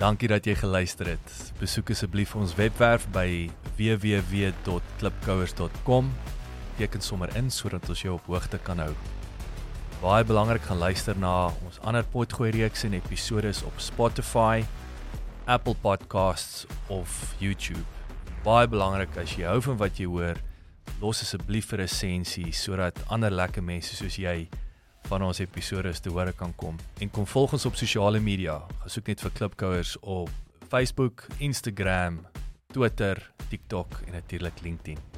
[0.02, 1.28] Dankie dat jy geluister het.
[1.60, 6.06] Besoek asseblief ons webwerf by www.klipkouers.com.
[6.78, 8.94] Teken sommer in sodat ons jou op hoogte kan hou.
[10.02, 14.64] Baie belangrik gaan luister na ons ander potgooi reeks en episode op Spotify,
[15.46, 17.86] Apple Podcasts of YouTube.
[18.46, 20.42] Baie belangrik as jy hou van wat jy hoor,
[21.02, 24.48] los asseblief 'n resensie sodat ander lekker mense soos jy
[25.10, 26.78] van ons episode te hore kan kom.
[27.00, 28.62] En kom volg ons op sosiale media.
[28.84, 30.30] Gesoek net vir Klipkouers op
[30.70, 32.26] Facebook, Instagram,
[32.72, 35.11] Twitter, TikTok en natuurlik LinkedIn.